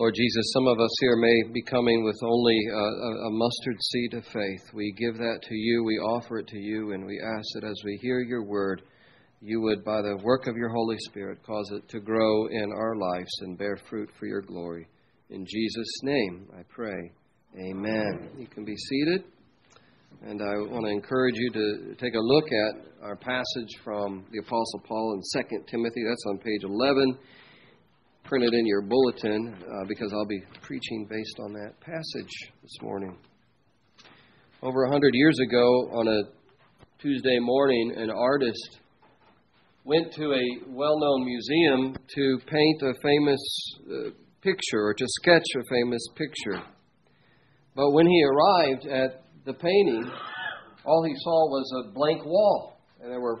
Lord 0.00 0.14
Jesus, 0.14 0.52
some 0.54 0.66
of 0.66 0.80
us 0.80 0.90
here 1.02 1.16
may 1.16 1.52
be 1.52 1.60
coming 1.60 2.02
with 2.02 2.16
only 2.22 2.58
a, 2.72 3.26
a, 3.26 3.30
mustard 3.32 3.76
seed 3.82 4.14
of 4.14 4.24
faith. 4.24 4.62
We 4.72 4.94
give 4.96 5.18
that 5.18 5.40
to 5.42 5.54
you, 5.54 5.84
we 5.84 5.98
offer 5.98 6.38
it 6.38 6.46
to 6.46 6.58
you, 6.58 6.92
and 6.92 7.04
we 7.04 7.20
ask 7.20 7.46
that 7.56 7.64
as 7.64 7.78
we 7.84 7.98
hear 8.00 8.20
your 8.20 8.42
word, 8.42 8.80
you 9.42 9.60
would, 9.60 9.84
by 9.84 10.00
the 10.00 10.16
work 10.24 10.46
of 10.46 10.56
your 10.56 10.70
Holy 10.70 10.96
Spirit, 11.00 11.42
cause 11.42 11.70
it 11.72 11.86
to 11.90 12.00
grow 12.00 12.46
in 12.46 12.72
our 12.72 12.96
lives 12.96 13.30
and 13.42 13.58
bear 13.58 13.78
fruit 13.90 14.08
for 14.18 14.24
your 14.24 14.40
glory. 14.40 14.88
In 15.28 15.44
Jesus' 15.44 16.02
name, 16.02 16.48
I 16.58 16.62
pray. 16.70 17.12
Amen. 17.68 18.30
You 18.38 18.46
can 18.46 18.64
be 18.64 18.76
seated. 18.76 19.24
And 20.22 20.40
I 20.40 20.72
want 20.72 20.86
to 20.86 20.92
encourage 20.92 21.36
you 21.36 21.50
to 21.52 21.94
take 21.96 22.14
a 22.14 22.20
look 22.20 22.46
at 22.46 23.04
our 23.04 23.16
passage 23.16 23.76
from 23.84 24.24
the 24.32 24.38
Apostle 24.38 24.80
Paul 24.88 25.20
in 25.20 25.42
2 25.42 25.64
Timothy. 25.70 26.04
That's 26.08 26.24
on 26.26 26.38
page 26.38 26.64
11 26.64 27.18
printed 28.30 28.54
in 28.54 28.64
your 28.64 28.80
bulletin 28.80 29.52
uh, 29.60 29.84
because 29.88 30.12
I'll 30.12 30.24
be 30.24 30.40
preaching 30.62 31.04
based 31.10 31.40
on 31.40 31.52
that 31.52 31.72
passage 31.80 32.52
this 32.62 32.76
morning. 32.80 33.18
Over 34.62 34.84
a 34.84 34.88
hundred 34.88 35.14
years 35.14 35.36
ago, 35.40 35.66
on 35.90 36.06
a 36.06 36.22
Tuesday 37.00 37.40
morning, 37.40 37.92
an 37.96 38.08
artist 38.08 38.78
went 39.84 40.12
to 40.12 40.32
a 40.32 40.44
well 40.68 40.96
known 41.00 41.24
museum 41.24 41.96
to 42.14 42.38
paint 42.46 42.82
a 42.82 42.94
famous 43.02 43.40
uh, 43.90 44.10
picture 44.42 44.80
or 44.80 44.94
to 44.94 45.06
sketch 45.08 45.46
a 45.58 45.64
famous 45.68 46.06
picture. 46.14 46.62
But 47.74 47.90
when 47.90 48.06
he 48.06 48.22
arrived 48.22 48.86
at 48.86 49.24
the 49.44 49.54
painting, 49.54 50.08
all 50.84 51.02
he 51.02 51.14
saw 51.16 51.48
was 51.50 51.84
a 51.84 51.92
blank 51.92 52.24
wall, 52.24 52.76
and 53.02 53.10
there 53.10 53.20
were 53.20 53.40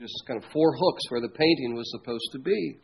just 0.00 0.14
kind 0.26 0.42
of 0.42 0.50
four 0.50 0.72
hooks 0.76 1.02
where 1.08 1.20
the 1.20 1.28
painting 1.28 1.76
was 1.76 1.88
supposed 1.92 2.30
to 2.32 2.40
be. 2.40 2.78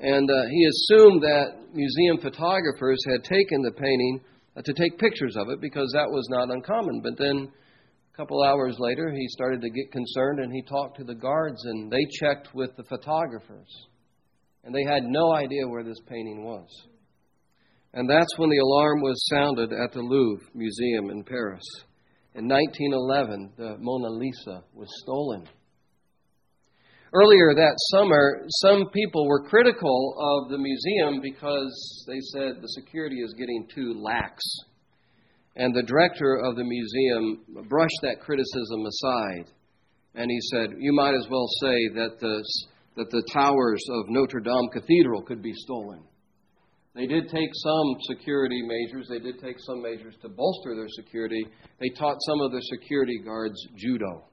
And 0.00 0.30
uh, 0.30 0.42
he 0.50 0.64
assumed 0.66 1.22
that 1.22 1.56
museum 1.72 2.18
photographers 2.18 2.98
had 3.08 3.24
taken 3.24 3.62
the 3.62 3.72
painting 3.72 4.20
uh, 4.56 4.62
to 4.62 4.72
take 4.74 4.98
pictures 4.98 5.36
of 5.36 5.48
it 5.48 5.60
because 5.60 5.90
that 5.94 6.10
was 6.10 6.26
not 6.30 6.50
uncommon. 6.50 7.00
But 7.02 7.16
then 7.16 7.48
a 8.12 8.16
couple 8.16 8.42
hours 8.42 8.76
later, 8.78 9.10
he 9.10 9.26
started 9.28 9.62
to 9.62 9.70
get 9.70 9.92
concerned 9.92 10.40
and 10.40 10.52
he 10.52 10.62
talked 10.62 10.98
to 10.98 11.04
the 11.04 11.14
guards 11.14 11.64
and 11.64 11.90
they 11.90 12.04
checked 12.20 12.54
with 12.54 12.76
the 12.76 12.84
photographers. 12.84 13.68
And 14.64 14.74
they 14.74 14.84
had 14.84 15.04
no 15.04 15.32
idea 15.32 15.66
where 15.66 15.84
this 15.84 16.00
painting 16.08 16.44
was. 16.44 16.68
And 17.94 18.10
that's 18.10 18.36
when 18.36 18.50
the 18.50 18.58
alarm 18.58 19.00
was 19.00 19.26
sounded 19.30 19.72
at 19.72 19.92
the 19.92 20.00
Louvre 20.00 20.46
Museum 20.54 21.08
in 21.08 21.24
Paris. 21.24 21.64
In 22.34 22.46
1911, 22.46 23.52
the 23.56 23.76
Mona 23.78 24.10
Lisa 24.10 24.62
was 24.74 24.88
stolen. 25.02 25.46
Earlier 27.12 27.54
that 27.54 27.74
summer, 27.92 28.44
some 28.62 28.90
people 28.92 29.28
were 29.28 29.48
critical 29.48 30.16
of 30.18 30.50
the 30.50 30.58
museum 30.58 31.20
because 31.22 32.04
they 32.08 32.20
said 32.32 32.60
the 32.60 32.68
security 32.68 33.16
is 33.22 33.32
getting 33.34 33.68
too 33.72 33.94
lax. 33.96 34.42
And 35.54 35.74
the 35.74 35.84
director 35.84 36.36
of 36.44 36.56
the 36.56 36.64
museum 36.64 37.64
brushed 37.68 38.00
that 38.02 38.20
criticism 38.20 38.84
aside. 38.86 39.52
And 40.14 40.30
he 40.30 40.40
said, 40.52 40.70
You 40.78 40.92
might 40.92 41.14
as 41.14 41.26
well 41.30 41.46
say 41.60 41.88
that 41.94 42.18
the, 42.20 42.42
that 42.96 43.10
the 43.10 43.22
towers 43.32 43.82
of 43.88 44.08
Notre 44.08 44.40
Dame 44.40 44.68
Cathedral 44.72 45.22
could 45.22 45.42
be 45.42 45.52
stolen. 45.54 46.02
They 46.94 47.06
did 47.06 47.28
take 47.28 47.50
some 47.52 47.96
security 48.08 48.62
measures. 48.62 49.06
They 49.08 49.18
did 49.18 49.38
take 49.38 49.56
some 49.60 49.82
measures 49.82 50.14
to 50.22 50.28
bolster 50.28 50.74
their 50.74 50.88
security. 50.88 51.46
They 51.78 51.90
taught 51.90 52.16
some 52.26 52.40
of 52.40 52.52
their 52.52 52.62
security 52.62 53.20
guards 53.22 53.56
judo. 53.76 54.24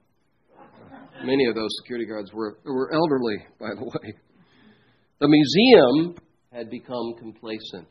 Many 1.24 1.46
of 1.48 1.56
those 1.56 1.70
security 1.82 2.06
guards 2.06 2.34
were, 2.34 2.58
were 2.66 2.94
elderly, 2.94 3.38
by 3.60 3.70
the 3.76 3.86
way. 3.86 4.14
The 5.20 5.28
museum 5.28 6.16
had 6.52 6.70
become 6.70 7.14
complacent. 7.18 7.88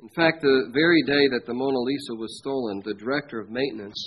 In 0.00 0.08
fact, 0.10 0.42
the 0.42 0.70
very 0.72 1.02
day 1.02 1.26
that 1.28 1.44
the 1.44 1.54
Mona 1.54 1.78
Lisa 1.78 2.14
was 2.14 2.38
stolen, 2.38 2.82
the 2.84 2.94
director 2.94 3.40
of 3.40 3.50
maintenance 3.50 4.00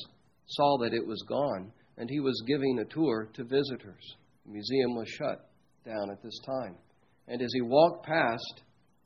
saw 0.47 0.77
that 0.77 0.93
it 0.93 1.05
was 1.05 1.21
gone, 1.27 1.73
and 1.97 2.09
he 2.09 2.21
was 2.21 2.41
giving 2.47 2.79
a 2.79 2.85
tour 2.85 3.29
to 3.33 3.43
visitors. 3.43 4.15
The 4.45 4.53
museum 4.53 4.95
was 4.95 5.09
shut 5.09 5.49
down 5.85 6.09
at 6.11 6.23
this 6.23 6.39
time. 6.45 6.77
And 7.27 7.41
as 7.41 7.51
he 7.53 7.61
walked 7.61 8.05
past 8.05 8.61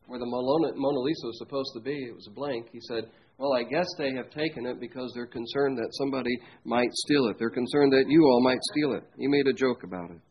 where 0.05 0.19
the 0.19 0.25
Mona 0.27 0.99
Lisa 0.99 1.25
was 1.25 1.39
supposed 1.39 1.71
to 1.73 1.81
be, 1.81 2.05
it 2.05 2.15
was 2.15 2.27
a 2.27 2.35
blank, 2.35 2.67
he 2.71 2.79
said, 2.87 3.05
well, 3.37 3.53
I 3.53 3.63
guess 3.63 3.87
they 3.97 4.13
have 4.13 4.29
taken 4.29 4.65
it 4.65 4.79
because 4.79 5.11
they're 5.13 5.25
concerned 5.25 5.77
that 5.77 5.89
somebody 5.93 6.37
might 6.63 6.91
steal 6.93 7.27
it. 7.27 7.37
They're 7.37 7.49
concerned 7.49 7.91
that 7.91 8.05
you 8.07 8.23
all 8.23 8.41
might 8.41 8.61
steal 8.71 8.93
it. 8.93 9.03
He 9.17 9.27
made 9.27 9.47
a 9.47 9.53
joke 9.53 9.83
about 9.83 10.11
it. 10.11 10.21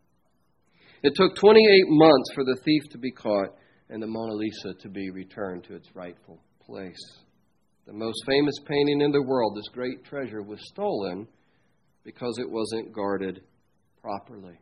It 1.02 1.12
took 1.14 1.36
28 1.36 1.84
months 1.88 2.32
for 2.34 2.44
the 2.44 2.56
thief 2.64 2.82
to 2.92 2.98
be 2.98 3.10
caught 3.10 3.50
and 3.90 4.02
the 4.02 4.06
Mona 4.06 4.32
Lisa 4.32 4.72
to 4.80 4.88
be 4.88 5.10
returned 5.10 5.64
to 5.64 5.74
its 5.74 5.94
rightful 5.94 6.40
place. 6.64 7.20
The 7.86 7.92
most 7.92 8.24
famous 8.26 8.54
painting 8.66 9.02
in 9.02 9.12
the 9.12 9.22
world, 9.22 9.54
this 9.54 9.68
great 9.74 10.02
treasure, 10.04 10.42
was 10.42 10.58
stolen 10.72 11.28
because 12.04 12.38
it 12.38 12.50
wasn't 12.50 12.94
guarded 12.94 13.42
properly. 14.00 14.58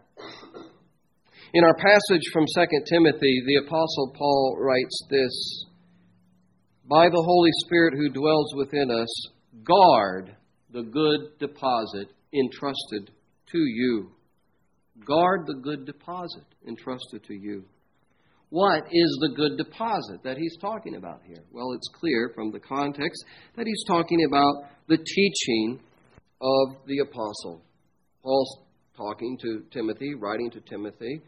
In 1.55 1.63
our 1.63 1.77
passage 1.77 2.23
from 2.33 2.47
2 2.47 2.67
Timothy, 2.89 3.43
the 3.47 3.67
Apostle 3.67 4.13
Paul 4.17 4.57
writes 4.59 5.07
this 5.09 5.67
by 6.93 7.09
the 7.09 7.23
Holy 7.25 7.51
Spirit 7.65 7.95
who 7.95 8.11
dwells 8.11 8.55
within 8.55 8.91
us, 8.91 9.09
guard 9.65 10.37
the 10.75 10.83
good 10.83 11.39
deposit 11.39 12.09
entrusted 12.35 13.11
to 13.51 13.59
you. 13.59 14.11
Guard 15.07 15.47
the 15.47 15.59
good 15.63 15.87
deposit 15.87 16.45
entrusted 16.69 17.25
to 17.29 17.33
you. 17.33 17.65
What 18.51 18.83
is 18.93 19.19
the 19.23 19.33
good 19.35 19.57
deposit 19.57 20.23
that 20.23 20.37
he's 20.37 20.59
talking 20.61 20.97
about 20.97 21.23
here? 21.27 21.43
Well, 21.51 21.73
it's 21.73 21.89
clear 21.99 22.31
from 22.35 22.53
the 22.53 22.61
context 22.61 23.25
that 23.57 23.67
he's 23.67 23.85
talking 23.87 24.27
about 24.27 24.69
the 24.87 24.99
teaching 24.99 25.81
of 26.43 26.77
the 26.87 26.99
apostle. 26.99 27.63
Paul's 28.23 28.59
talking 28.99 29.39
to 29.41 29.63
Timothy, 29.71 30.15
writing 30.15 30.51
to 30.51 30.61
Timothy, 30.61 31.23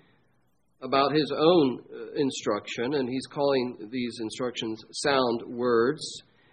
about 0.84 1.12
his 1.12 1.32
own 1.34 1.80
uh, 1.80 2.12
instruction, 2.16 2.94
and 2.94 3.08
he's 3.08 3.26
calling 3.26 3.88
these 3.90 4.18
instructions 4.20 4.84
sound 4.92 5.42
words. 5.48 6.04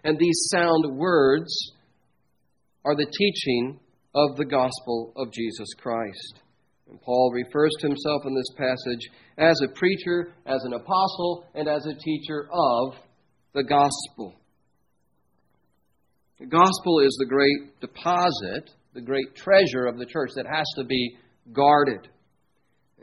And 0.04 0.18
these 0.18 0.48
sound 0.50 0.96
words 0.96 1.54
are 2.84 2.96
the 2.96 3.06
teaching 3.06 3.78
of 4.14 4.36
the 4.36 4.46
gospel 4.46 5.12
of 5.16 5.32
Jesus 5.32 5.68
Christ. 5.78 6.40
And 6.88 7.00
Paul 7.00 7.32
refers 7.32 7.70
to 7.80 7.88
himself 7.88 8.22
in 8.26 8.34
this 8.34 8.54
passage 8.56 9.10
as 9.38 9.60
a 9.62 9.72
preacher, 9.74 10.32
as 10.46 10.62
an 10.64 10.72
apostle, 10.72 11.46
and 11.54 11.68
as 11.68 11.86
a 11.86 11.94
teacher 11.94 12.48
of 12.52 12.94
the 13.54 13.62
gospel. 13.62 14.34
The 16.40 16.46
gospel 16.46 17.00
is 17.00 17.16
the 17.18 17.28
great 17.28 17.80
deposit, 17.80 18.70
the 18.94 19.00
great 19.00 19.36
treasure 19.36 19.86
of 19.86 19.98
the 19.98 20.06
church 20.06 20.30
that 20.36 20.46
has 20.46 20.66
to 20.76 20.84
be 20.84 21.16
guarded. 21.52 22.08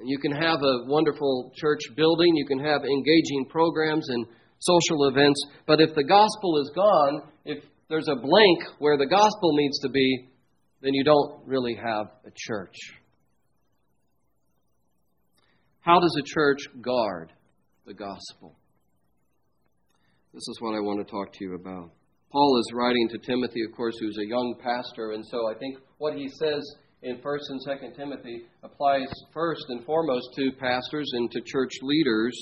You 0.03 0.17
can 0.19 0.31
have 0.31 0.59
a 0.61 0.85
wonderful 0.85 1.51
church 1.55 1.79
building, 1.95 2.35
you 2.35 2.45
can 2.45 2.59
have 2.59 2.83
engaging 2.83 3.45
programs 3.49 4.09
and 4.09 4.25
social 4.59 5.07
events, 5.07 5.41
but 5.65 5.79
if 5.79 5.95
the 5.95 6.03
gospel 6.03 6.61
is 6.61 6.71
gone, 6.75 7.21
if 7.45 7.63
there's 7.89 8.07
a 8.07 8.15
blank 8.15 8.59
where 8.79 8.97
the 8.97 9.07
gospel 9.07 9.55
needs 9.55 9.79
to 9.79 9.89
be, 9.89 10.29
then 10.81 10.93
you 10.93 11.03
don't 11.03 11.45
really 11.45 11.75
have 11.75 12.07
a 12.25 12.31
church. 12.35 12.75
How 15.81 15.99
does 15.99 16.15
a 16.19 16.23
church 16.25 16.59
guard 16.81 17.31
the 17.85 17.93
gospel? 17.93 18.55
This 20.33 20.47
is 20.47 20.57
what 20.59 20.75
I 20.75 20.79
want 20.79 21.05
to 21.05 21.11
talk 21.11 21.33
to 21.33 21.43
you 21.43 21.55
about. 21.55 21.91
Paul 22.31 22.59
is 22.59 22.71
writing 22.75 23.09
to 23.09 23.17
Timothy, 23.17 23.63
of 23.67 23.75
course, 23.75 23.95
who's 23.99 24.17
a 24.19 24.27
young 24.27 24.55
pastor, 24.61 25.11
and 25.13 25.25
so 25.25 25.49
I 25.49 25.57
think 25.57 25.79
what 25.97 26.13
he 26.13 26.27
says 26.27 26.61
in 27.01 27.17
1st 27.17 27.49
and 27.49 27.65
2nd 27.65 27.95
Timothy 27.95 28.41
applies 28.63 29.07
first 29.33 29.63
and 29.69 29.85
foremost 29.85 30.27
to 30.35 30.51
pastors 30.59 31.09
and 31.13 31.31
to 31.31 31.41
church 31.41 31.71
leaders, 31.81 32.37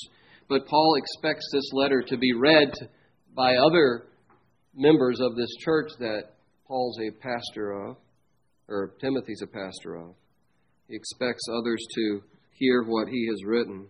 but 0.49 0.65
Paul 0.65 0.95
expects 0.95 1.45
this 1.51 1.71
letter 1.73 2.01
to 2.07 2.17
be 2.17 2.33
read 2.33 2.73
by 3.35 3.55
other 3.55 4.07
members 4.73 5.19
of 5.19 5.35
this 5.35 5.53
church 5.59 5.89
that 5.99 6.23
Paul's 6.67 6.99
a 6.99 7.11
pastor 7.21 7.71
of, 7.71 7.97
or 8.67 8.93
Timothy's 8.99 9.41
a 9.43 9.47
pastor 9.47 9.95
of. 9.95 10.15
He 10.87 10.95
expects 10.95 11.43
others 11.49 11.83
to 11.95 12.21
hear 12.53 12.83
what 12.83 13.07
he 13.09 13.27
has 13.27 13.45
written. 13.45 13.87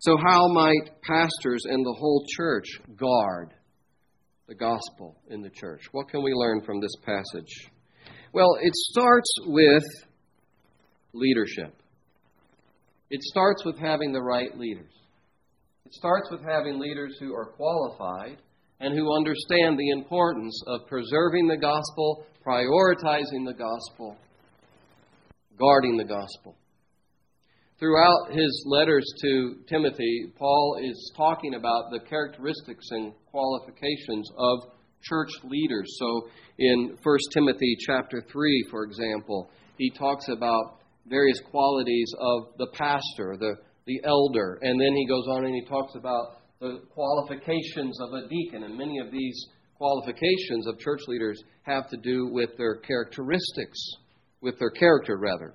So, 0.00 0.16
how 0.16 0.46
might 0.52 1.02
pastors 1.02 1.64
and 1.64 1.84
the 1.84 1.96
whole 1.98 2.24
church 2.36 2.66
guard 2.96 3.54
the 4.46 4.54
gospel 4.54 5.16
in 5.28 5.42
the 5.42 5.50
church? 5.50 5.82
What 5.90 6.08
can 6.08 6.22
we 6.22 6.32
learn 6.32 6.62
from 6.64 6.80
this 6.80 6.94
passage? 7.04 7.70
Well, 8.32 8.58
it 8.60 8.74
starts 8.74 9.30
with 9.46 9.84
leadership. 11.12 11.74
It 13.10 13.22
starts 13.22 13.64
with 13.64 13.78
having 13.78 14.12
the 14.12 14.22
right 14.22 14.56
leaders. 14.56 14.92
It 15.86 15.94
starts 15.94 16.28
with 16.30 16.42
having 16.42 16.78
leaders 16.78 17.16
who 17.18 17.34
are 17.34 17.46
qualified 17.46 18.36
and 18.80 18.94
who 18.94 19.16
understand 19.16 19.78
the 19.78 19.90
importance 19.90 20.62
of 20.66 20.86
preserving 20.86 21.48
the 21.48 21.56
gospel, 21.56 22.26
prioritizing 22.46 23.46
the 23.46 23.56
gospel, 23.56 24.16
guarding 25.58 25.96
the 25.96 26.04
gospel. 26.04 26.54
Throughout 27.78 28.32
his 28.32 28.64
letters 28.66 29.06
to 29.22 29.56
Timothy, 29.68 30.32
Paul 30.36 30.78
is 30.82 31.12
talking 31.16 31.54
about 31.54 31.90
the 31.90 32.00
characteristics 32.00 32.86
and 32.90 33.14
qualifications 33.30 34.30
of 34.36 34.58
church 35.02 35.30
leaders. 35.44 35.86
So 35.98 36.28
in 36.58 36.96
1 37.02 37.18
Timothy 37.32 37.76
chapter 37.86 38.22
3, 38.30 38.66
for 38.70 38.84
example, 38.84 39.50
he 39.76 39.90
talks 39.90 40.26
about 40.28 40.78
various 41.06 41.40
qualities 41.50 42.12
of 42.18 42.48
the 42.58 42.66
pastor, 42.74 43.36
the, 43.38 43.54
the 43.86 44.00
elder, 44.04 44.58
and 44.62 44.80
then 44.80 44.94
he 44.94 45.06
goes 45.06 45.26
on 45.28 45.44
and 45.44 45.54
he 45.54 45.64
talks 45.64 45.94
about 45.94 46.38
the 46.60 46.80
qualifications 46.92 47.98
of 48.00 48.12
a 48.12 48.28
deacon. 48.28 48.64
And 48.64 48.76
many 48.76 48.98
of 48.98 49.10
these 49.12 49.46
qualifications 49.76 50.66
of 50.66 50.78
church 50.78 51.00
leaders 51.06 51.42
have 51.62 51.88
to 51.90 51.96
do 51.96 52.28
with 52.32 52.50
their 52.58 52.76
characteristics, 52.76 53.78
with 54.40 54.58
their 54.58 54.70
character, 54.70 55.16
rather. 55.16 55.54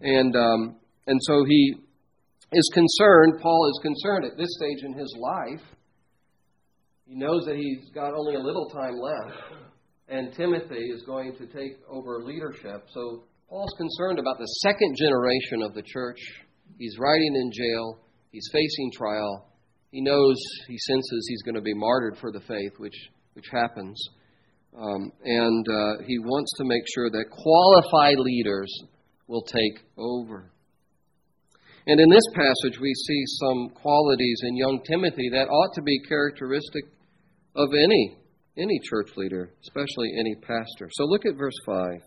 And, 0.00 0.34
um, 0.34 0.76
and 1.06 1.20
so 1.22 1.44
he 1.44 1.76
is 2.52 2.70
concerned, 2.74 3.40
Paul 3.40 3.70
is 3.70 3.80
concerned 3.82 4.24
at 4.24 4.36
this 4.36 4.48
stage 4.58 4.84
in 4.84 4.92
his 4.92 5.16
life. 5.18 5.73
He 7.06 7.14
knows 7.16 7.44
that 7.46 7.56
he's 7.56 7.90
got 7.94 8.14
only 8.14 8.34
a 8.34 8.40
little 8.40 8.68
time 8.70 8.96
left, 8.96 9.36
and 10.08 10.32
Timothy 10.34 10.90
is 10.90 11.02
going 11.02 11.36
to 11.36 11.46
take 11.46 11.76
over 11.88 12.22
leadership. 12.22 12.88
So 12.92 13.24
Paul's 13.48 13.74
concerned 13.76 14.18
about 14.18 14.38
the 14.38 14.46
second 14.62 14.96
generation 14.98 15.62
of 15.62 15.74
the 15.74 15.82
church. 15.82 16.18
He's 16.78 16.96
writing 16.98 17.34
in 17.36 17.52
jail, 17.52 17.98
he's 18.32 18.48
facing 18.52 18.90
trial. 18.96 19.50
He 19.90 20.00
knows, 20.00 20.36
he 20.66 20.76
senses 20.78 21.26
he's 21.28 21.42
going 21.42 21.54
to 21.54 21.60
be 21.60 21.74
martyred 21.74 22.16
for 22.18 22.32
the 22.32 22.40
faith, 22.40 22.72
which, 22.78 22.96
which 23.34 23.46
happens. 23.52 24.02
Um, 24.76 25.12
and 25.22 25.68
uh, 25.68 26.02
he 26.04 26.18
wants 26.18 26.50
to 26.56 26.64
make 26.64 26.82
sure 26.94 27.10
that 27.10 27.26
qualified 27.30 28.18
leaders 28.18 28.72
will 29.28 29.42
take 29.42 29.84
over. 29.96 30.50
And 31.86 32.00
in 32.00 32.08
this 32.08 32.24
passage, 32.34 32.80
we 32.80 32.92
see 32.94 33.22
some 33.40 33.68
qualities 33.74 34.40
in 34.48 34.56
young 34.56 34.80
Timothy 34.88 35.28
that 35.30 35.48
ought 35.48 35.74
to 35.74 35.82
be 35.82 36.00
characteristic 36.08 36.84
of 37.54 37.70
any, 37.72 38.16
any 38.58 38.80
church 38.82 39.10
leader, 39.16 39.52
especially 39.62 40.12
any 40.18 40.34
pastor. 40.36 40.88
So 40.92 41.04
look 41.04 41.26
at 41.26 41.36
verse 41.36 41.56
5. 41.66 42.00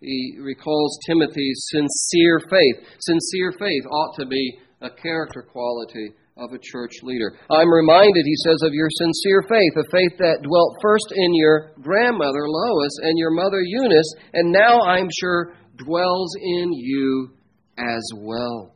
He 0.00 0.36
recalls 0.40 0.98
Timothy's 1.06 1.64
sincere 1.70 2.40
faith. 2.50 2.88
Sincere 3.00 3.52
faith 3.58 3.84
ought 3.90 4.16
to 4.18 4.26
be 4.26 4.58
a 4.80 4.90
character 4.90 5.42
quality 5.42 6.10
of 6.36 6.52
a 6.52 6.58
church 6.60 6.92
leader. 7.02 7.38
I'm 7.50 7.72
reminded, 7.72 8.24
he 8.24 8.36
says, 8.44 8.62
of 8.62 8.72
your 8.72 8.88
sincere 8.90 9.42
faith, 9.48 9.72
a 9.76 9.84
faith 9.92 10.18
that 10.18 10.42
dwelt 10.42 10.76
first 10.82 11.12
in 11.14 11.34
your 11.34 11.72
grandmother 11.80 12.48
Lois 12.48 12.98
and 13.02 13.18
your 13.18 13.30
mother 13.30 13.60
Eunice, 13.60 14.14
and 14.32 14.50
now 14.50 14.80
I'm 14.80 15.08
sure 15.20 15.54
dwells 15.76 16.34
in 16.40 16.72
you 16.72 17.30
as 17.78 18.02
well. 18.16 18.74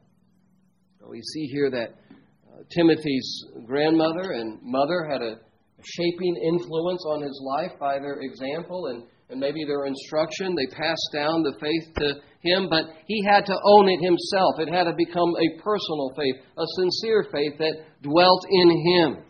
We 1.09 1.23
see 1.23 1.47
here 1.47 1.71
that 1.71 1.91
uh, 1.91 2.63
Timothy's 2.75 3.45
grandmother 3.65 4.33
and 4.33 4.59
mother 4.63 5.09
had 5.11 5.23
a 5.23 5.37
shaping 5.83 6.37
influence 6.37 7.05
on 7.07 7.23
his 7.23 7.41
life 7.45 7.79
by 7.79 7.99
their 7.99 8.21
example 8.21 8.87
and, 8.87 9.05
and 9.29 9.41
maybe 9.41 9.65
their 9.65 9.87
instruction. 9.87 10.55
They 10.55 10.75
passed 10.75 11.09
down 11.13 11.43
the 11.43 11.57
faith 11.61 11.95
to 11.99 12.15
him, 12.41 12.69
but 12.71 12.87
he 13.07 13.25
had 13.25 13.45
to 13.47 13.57
own 13.65 13.89
it 13.89 14.01
himself. 14.01 14.59
It 14.59 14.73
had 14.73 14.85
to 14.85 14.95
become 14.97 15.35
a 15.37 15.63
personal 15.63 16.13
faith, 16.17 16.37
a 16.57 16.65
sincere 16.79 17.27
faith 17.31 17.59
that 17.59 17.77
dwelt 18.03 18.47
in 18.49 18.71
him. 18.71 19.25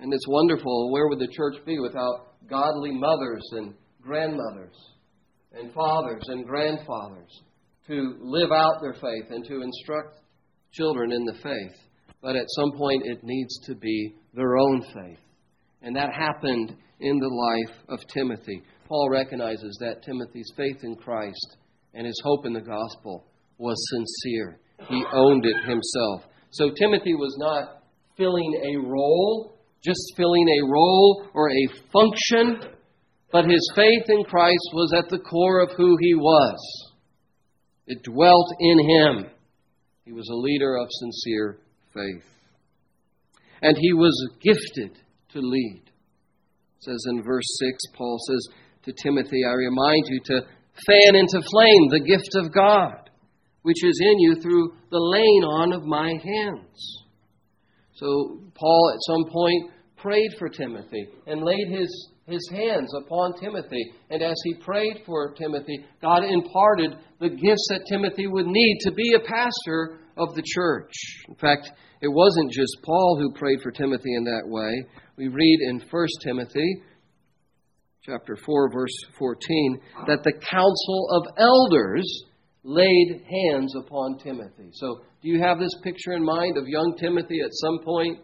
And 0.00 0.12
it's 0.12 0.28
wonderful. 0.28 0.92
Where 0.92 1.08
would 1.08 1.18
the 1.18 1.32
church 1.32 1.56
be 1.66 1.78
without 1.78 2.34
godly 2.48 2.92
mothers 2.92 3.42
and 3.52 3.74
grandmothers 4.00 4.76
and 5.52 5.72
fathers 5.72 6.22
and 6.28 6.46
grandfathers 6.46 7.42
to 7.88 8.16
live 8.20 8.52
out 8.52 8.80
their 8.80 8.94
faith 8.94 9.30
and 9.30 9.44
to 9.46 9.62
instruct 9.62 10.20
children 10.72 11.10
in 11.10 11.24
the 11.24 11.34
faith? 11.42 11.87
But 12.28 12.36
at 12.36 12.50
some 12.50 12.72
point, 12.72 13.06
it 13.06 13.24
needs 13.24 13.58
to 13.64 13.74
be 13.74 14.14
their 14.34 14.58
own 14.58 14.82
faith. 14.92 15.18
And 15.80 15.96
that 15.96 16.12
happened 16.12 16.76
in 17.00 17.18
the 17.18 17.26
life 17.26 17.78
of 17.88 18.06
Timothy. 18.12 18.62
Paul 18.86 19.08
recognizes 19.08 19.78
that 19.80 20.02
Timothy's 20.02 20.52
faith 20.54 20.76
in 20.82 20.94
Christ 20.96 21.56
and 21.94 22.06
his 22.06 22.20
hope 22.22 22.44
in 22.44 22.52
the 22.52 22.60
gospel 22.60 23.24
was 23.56 23.82
sincere. 23.94 24.60
He 24.90 25.02
owned 25.10 25.46
it 25.46 25.56
himself. 25.66 26.30
So 26.50 26.68
Timothy 26.78 27.14
was 27.14 27.34
not 27.38 27.82
filling 28.18 28.60
a 28.62 28.86
role, 28.86 29.56
just 29.82 30.12
filling 30.14 30.48
a 30.50 30.70
role 30.70 31.28
or 31.32 31.48
a 31.48 31.68
function, 31.90 32.60
but 33.32 33.46
his 33.46 33.72
faith 33.74 34.04
in 34.06 34.22
Christ 34.24 34.68
was 34.74 34.92
at 34.92 35.08
the 35.08 35.20
core 35.20 35.62
of 35.62 35.70
who 35.78 35.96
he 35.98 36.14
was. 36.14 36.92
It 37.86 38.02
dwelt 38.02 38.52
in 38.60 38.78
him. 38.86 39.30
He 40.04 40.12
was 40.12 40.28
a 40.28 40.36
leader 40.36 40.76
of 40.76 40.88
sincere 40.90 41.60
faith. 41.92 42.24
And 43.62 43.76
he 43.76 43.92
was 43.92 44.14
gifted 44.40 44.98
to 45.30 45.40
lead. 45.40 45.82
It 45.84 46.84
says 46.84 47.04
in 47.10 47.22
verse 47.22 47.46
6, 47.60 47.78
Paul 47.96 48.18
says 48.28 48.48
to 48.84 48.92
Timothy, 49.02 49.42
I 49.44 49.52
remind 49.52 50.04
you 50.06 50.20
to 50.26 50.40
fan 50.86 51.16
into 51.16 51.42
flame 51.50 51.88
the 51.90 52.04
gift 52.06 52.36
of 52.36 52.52
God, 52.52 53.10
which 53.62 53.84
is 53.84 54.00
in 54.00 54.18
you 54.20 54.36
through 54.40 54.72
the 54.90 54.98
laying 54.98 55.44
on 55.44 55.72
of 55.72 55.84
my 55.84 56.10
hands. 56.22 57.04
So 57.94 58.40
Paul 58.54 58.92
at 58.94 59.12
some 59.12 59.32
point 59.32 59.72
prayed 59.96 60.30
for 60.38 60.48
Timothy 60.48 61.08
and 61.26 61.42
laid 61.42 61.68
his, 61.68 62.08
his 62.26 62.48
hands 62.52 62.92
upon 62.94 63.34
Timothy. 63.40 63.92
And 64.10 64.22
as 64.22 64.36
he 64.44 64.54
prayed 64.54 65.02
for 65.04 65.34
Timothy, 65.34 65.84
God 66.00 66.22
imparted 66.24 66.96
the 67.20 67.28
gifts 67.28 67.66
that 67.70 67.86
Timothy 67.90 68.28
would 68.28 68.46
need 68.46 68.78
to 68.82 68.92
be 68.92 69.14
a 69.14 69.20
pastor 69.20 69.98
of 70.18 70.34
the 70.34 70.42
church. 70.44 70.92
In 71.28 71.34
fact, 71.34 71.70
it 72.00 72.08
wasn't 72.08 72.52
just 72.52 72.76
Paul 72.84 73.18
who 73.18 73.38
prayed 73.38 73.60
for 73.62 73.70
Timothy 73.70 74.14
in 74.14 74.24
that 74.24 74.46
way. 74.46 74.84
We 75.16 75.28
read 75.28 75.58
in 75.68 75.80
1 75.80 76.06
Timothy 76.22 76.82
chapter 78.02 78.36
4 78.36 78.72
verse 78.72 79.04
14 79.18 79.80
that 80.06 80.22
the 80.22 80.32
council 80.32 81.08
of 81.10 81.26
elders 81.36 82.24
laid 82.62 83.22
hands 83.28 83.74
upon 83.76 84.18
Timothy. 84.18 84.70
So, 84.72 85.00
do 85.22 85.28
you 85.28 85.40
have 85.40 85.58
this 85.58 85.74
picture 85.82 86.12
in 86.12 86.24
mind 86.24 86.56
of 86.56 86.68
young 86.68 86.96
Timothy 86.98 87.40
at 87.44 87.50
some 87.52 87.80
point 87.84 88.18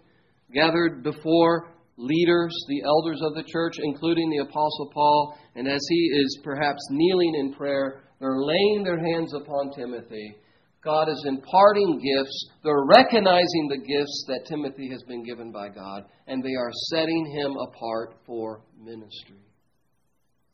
gathered 0.53 1.03
before 1.03 1.71
leaders, 1.97 2.55
the 2.69 2.83
elders 2.83 3.21
of 3.23 3.35
the 3.35 3.45
church, 3.45 3.75
including 3.83 4.31
the 4.31 4.45
Apostle 4.45 4.91
Paul, 4.93 5.39
and 5.55 5.69
as 5.69 5.81
he 5.89 6.11
is 6.15 6.41
perhaps 6.43 6.81
kneeling 6.91 7.35
in 7.39 7.55
prayer, 7.55 8.03
they're 8.21 8.39
laying 8.39 8.83
their 8.85 8.99
hands 8.99 9.33
upon 9.35 9.73
Timothy 9.77 10.37
God 10.85 11.09
is 11.09 11.25
imparting 11.27 11.99
gifts. 11.99 12.51
They're 12.63 12.85
recognizing 12.85 13.69
the 13.69 13.79
gifts 13.79 14.25
that 14.29 14.47
Timothy 14.47 14.91
has 14.91 15.03
been 15.05 15.25
given 15.25 15.51
by 15.51 15.69
God, 15.69 16.05
and 16.27 16.43
they 16.43 16.55
are 16.55 16.71
setting 16.91 17.35
him 17.35 17.57
apart 17.57 18.17
for 18.27 18.61
ministry. 18.79 19.41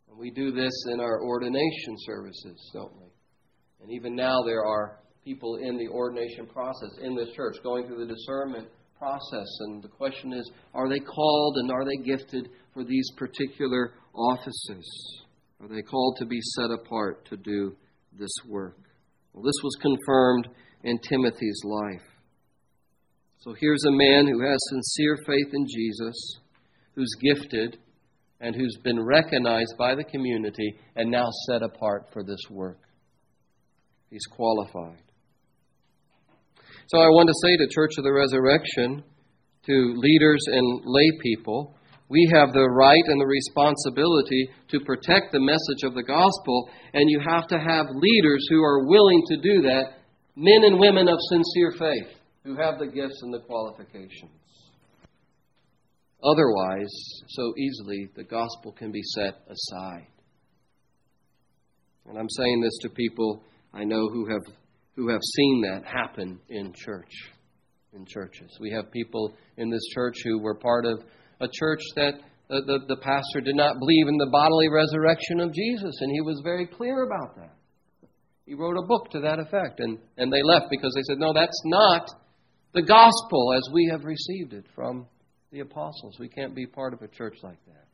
And 0.09 0.19
we 0.19 0.31
do 0.31 0.53
this 0.53 0.73
in 0.93 1.01
our 1.01 1.23
ordination 1.23 1.97
services, 2.07 2.71
don't 2.73 2.97
we? 2.97 3.09
And 3.83 3.91
even 3.91 4.15
now, 4.15 4.43
there 4.43 4.65
are 4.65 5.01
people 5.25 5.57
in 5.57 5.77
the 5.77 5.89
ordination 5.89 6.47
process 6.47 6.91
in 7.03 7.17
this 7.17 7.31
church 7.35 7.57
going 7.63 7.87
through 7.87 8.07
the 8.07 8.15
discernment 8.15 8.69
process. 8.99 9.49
And 9.61 9.83
the 9.83 9.89
question 9.89 10.33
is 10.33 10.51
are 10.75 10.89
they 10.89 11.01
called 11.01 11.57
and 11.57 11.71
are 11.71 11.85
they 11.85 11.97
gifted 12.05 12.51
for 12.73 12.85
these 12.85 13.11
particular 13.17 13.95
offices? 14.15 15.23
Are 15.61 15.69
they 15.69 15.83
called 15.83 16.17
to 16.19 16.27
be 16.27 16.41
set 16.41 16.71
apart 16.71 17.27
to 17.27 17.37
do 17.37 17.75
this 18.19 18.31
work? 18.47 18.79
Well, 19.33 19.45
this 19.45 19.63
was 19.63 19.77
confirmed 19.81 20.49
in 20.83 20.99
Timothy's 20.99 21.61
life. 21.65 22.07
So 23.39 23.55
here's 23.59 23.85
a 23.85 23.91
man 23.91 24.27
who 24.27 24.41
has 24.41 24.59
sincere 24.69 25.17
faith 25.27 25.55
in 25.55 25.67
Jesus, 25.67 26.39
who's 26.95 27.15
gifted, 27.23 27.79
and 28.41 28.55
who's 28.55 28.77
been 28.83 29.03
recognized 29.03 29.75
by 29.79 29.95
the 29.95 30.05
community 30.05 30.75
and 30.97 31.11
now 31.11 31.29
set 31.47 31.63
apart 31.63 32.07
for 32.13 32.23
this 32.23 32.41
work. 32.51 32.81
He's 34.11 34.27
qualified. 34.31 35.03
So 36.89 36.99
I 36.99 37.07
want 37.07 37.29
to 37.29 37.35
say 37.47 37.57
to 37.57 37.69
Church 37.69 37.93
of 37.99 38.05
the 38.05 38.13
Resurrection, 38.13 39.05
to 39.67 39.95
leaders 39.97 40.41
and 40.49 40.83
lay 40.85 41.11
people, 41.23 41.75
we 42.11 42.29
have 42.35 42.53
the 42.53 42.69
right 42.69 43.05
and 43.07 43.21
the 43.21 43.27
responsibility 43.27 44.51
to 44.71 44.81
protect 44.81 45.31
the 45.31 45.41
message 45.41 45.85
of 45.85 45.95
the 45.95 46.03
gospel, 46.03 46.69
and 46.93 47.09
you 47.09 47.21
have 47.21 47.47
to 47.47 47.59
have 47.59 47.87
leaders 47.95 48.45
who 48.51 48.63
are 48.63 48.89
willing 48.89 49.23
to 49.29 49.37
do 49.37 49.63
that, 49.63 49.95
men 50.35 50.65
and 50.65 50.81
women 50.81 51.09
of 51.09 51.19
sincere 51.31 51.73
faith, 51.79 52.19
who 52.43 52.57
have 52.57 52.81
the 52.81 52.87
gifts 52.89 53.21
and 53.23 53.33
the 53.33 53.39
qualifications. 53.47 54.33
Otherwise, 56.23 56.93
so 57.29 57.55
easily, 57.57 58.11
the 58.17 58.25
gospel 58.25 58.73
can 58.73 58.91
be 58.91 59.03
set 59.15 59.37
aside. 59.49 60.09
And 62.09 62.19
I'm 62.19 62.29
saying 62.29 62.61
this 62.61 62.77
to 62.83 62.89
people 62.91 63.45
I 63.73 63.85
know 63.85 64.09
who 64.09 64.27
have, 64.27 64.43
who 64.97 65.09
have 65.11 65.21
seen 65.37 65.63
that 65.63 65.85
happen 65.87 66.41
in 66.49 66.73
church, 66.75 67.13
in 67.93 68.05
churches. 68.05 68.51
We 68.61 68.73
have 68.73 68.91
people 68.91 69.37
in 69.57 69.71
this 69.71 69.87
church 69.95 70.17
who 70.25 70.41
were 70.41 70.57
part 70.57 70.87
of 70.87 71.05
a 71.41 71.49
church 71.53 71.81
that 71.97 72.15
the, 72.49 72.63
the, 72.67 72.95
the 72.95 73.01
pastor 73.01 73.41
did 73.41 73.57
not 73.57 73.79
believe 73.79 74.09
in 74.09 74.19
the 74.19 74.29
bodily 74.31 74.69
resurrection 74.69 75.41
of 75.41 75.53
Jesus, 75.53 75.95
and 76.01 76.11
he 76.13 76.21
was 76.21 76.41
very 76.45 76.67
clear 76.67 77.05
about 77.05 77.37
that. 77.37 77.55
He 78.45 78.55
wrote 78.55 78.77
a 78.77 78.87
book 78.87 79.11
to 79.11 79.21
that 79.21 79.39
effect. 79.39 79.79
And, 79.79 79.99
and 80.17 80.33
they 80.33 80.43
left 80.43 80.67
because 80.71 80.93
they 80.95 81.03
said, 81.07 81.19
no, 81.19 81.33
that's 81.33 81.63
not 81.65 82.11
the 82.75 82.83
gospel 82.83 83.55
as 83.57 83.73
we 83.73 83.89
have 83.93 84.05
received 84.05 84.53
it 84.53 84.65
from 84.75 85.07
the 85.53 85.61
apostles. 85.61 86.17
We 86.19 86.29
can't 86.29 86.55
be 86.55 86.67
part 86.67 86.93
of 86.93 87.03
a 87.03 87.09
church 87.09 87.37
like 87.43 87.65
that. 87.67 87.87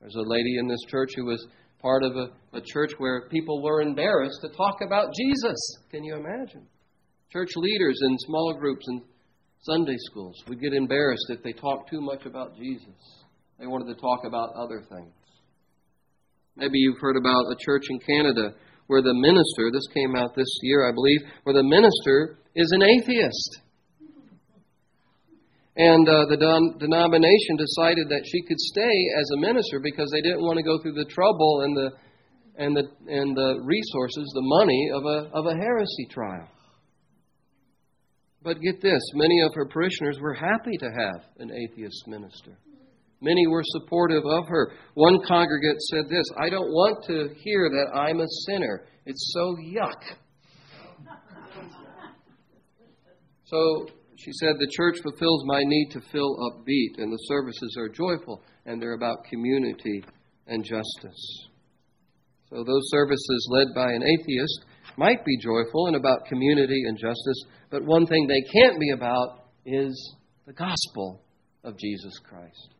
There's 0.00 0.16
a 0.16 0.28
lady 0.28 0.58
in 0.58 0.66
this 0.66 0.82
church 0.88 1.10
who 1.14 1.26
was 1.26 1.46
part 1.80 2.02
of 2.02 2.16
a, 2.16 2.56
a 2.56 2.60
church 2.60 2.92
where 2.98 3.28
people 3.28 3.62
were 3.62 3.80
embarrassed 3.80 4.40
to 4.42 4.48
talk 4.56 4.78
about 4.84 5.14
Jesus. 5.14 5.56
Can 5.90 6.02
you 6.02 6.16
imagine? 6.16 6.66
Church 7.32 7.50
leaders 7.54 7.98
in 8.02 8.16
small 8.26 8.56
groups 8.58 8.84
and 8.88 9.02
Sunday 9.62 9.96
schools 10.10 10.36
would 10.48 10.60
get 10.60 10.72
embarrassed 10.72 11.26
if 11.28 11.42
they 11.42 11.52
talked 11.52 11.90
too 11.90 12.00
much 12.00 12.24
about 12.24 12.56
Jesus. 12.56 13.24
They 13.58 13.66
wanted 13.66 13.94
to 13.94 14.00
talk 14.00 14.20
about 14.24 14.54
other 14.54 14.82
things. 14.88 15.12
Maybe 16.56 16.78
you've 16.78 17.00
heard 17.00 17.16
about 17.16 17.52
a 17.52 17.56
church 17.60 17.84
in 17.90 17.98
Canada 18.00 18.54
where 18.86 19.02
the 19.02 19.12
minister, 19.12 19.70
this 19.70 19.86
came 19.92 20.16
out 20.16 20.34
this 20.34 20.48
year, 20.62 20.88
I 20.88 20.92
believe, 20.92 21.20
where 21.44 21.54
the 21.54 21.62
minister 21.62 22.38
is 22.56 22.72
an 22.72 22.82
atheist. 22.82 23.60
And 25.76 26.08
uh, 26.08 26.24
the 26.28 26.36
don- 26.36 26.78
denomination 26.78 27.56
decided 27.56 28.08
that 28.08 28.24
she 28.24 28.42
could 28.42 28.58
stay 28.58 28.96
as 29.20 29.30
a 29.36 29.40
minister 29.40 29.78
because 29.78 30.10
they 30.10 30.22
didn't 30.22 30.42
want 30.42 30.56
to 30.56 30.64
go 30.64 30.80
through 30.80 30.94
the 30.94 31.04
trouble 31.04 31.62
and 31.64 31.76
the, 31.76 31.90
and 32.56 32.76
the, 32.76 32.84
and 33.12 33.36
the 33.36 33.60
resources, 33.62 34.24
the 34.34 34.42
money 34.42 34.90
of 34.92 35.04
a, 35.04 35.30
of 35.36 35.46
a 35.46 35.54
heresy 35.54 36.06
trial. 36.10 36.48
But 38.42 38.60
get 38.60 38.80
this 38.80 39.02
many 39.14 39.40
of 39.42 39.54
her 39.54 39.66
parishioners 39.66 40.18
were 40.20 40.34
happy 40.34 40.76
to 40.78 40.86
have 40.86 41.24
an 41.38 41.50
atheist 41.52 42.06
minister. 42.06 42.56
Many 43.20 43.46
were 43.46 43.62
supportive 43.64 44.24
of 44.24 44.48
her. 44.48 44.72
One 44.94 45.20
congregant 45.26 45.80
said 45.82 46.08
this 46.08 46.24
I 46.38 46.48
don't 46.48 46.70
want 46.70 47.04
to 47.04 47.34
hear 47.42 47.68
that 47.68 47.98
I'm 47.98 48.20
a 48.20 48.28
sinner. 48.46 48.86
It's 49.04 49.32
so 49.34 49.56
yuck. 49.56 50.16
So 53.44 53.86
she 54.16 54.30
said, 54.40 54.56
The 54.58 54.70
church 54.76 55.00
fulfills 55.02 55.44
my 55.44 55.60
need 55.64 55.90
to 55.90 56.00
feel 56.12 56.36
upbeat, 56.36 57.02
and 57.02 57.12
the 57.12 57.24
services 57.26 57.76
are 57.78 57.88
joyful, 57.88 58.42
and 58.64 58.80
they're 58.80 58.94
about 58.94 59.24
community 59.28 60.04
and 60.46 60.64
justice. 60.64 61.48
So 62.48 62.64
those 62.64 62.90
services 62.90 63.48
led 63.50 63.68
by 63.74 63.92
an 63.92 64.02
atheist 64.02 64.64
might 65.00 65.24
be 65.24 65.38
joyful 65.38 65.86
and 65.86 65.96
about 65.96 66.26
community 66.26 66.82
and 66.86 66.98
justice, 66.98 67.44
but 67.70 67.82
one 67.82 68.06
thing 68.06 68.26
they 68.26 68.42
can't 68.52 68.78
be 68.78 68.90
about 68.90 69.46
is 69.64 70.14
the 70.46 70.52
gospel 70.52 71.22
of 71.64 71.78
Jesus 71.78 72.12
Christ, 72.18 72.74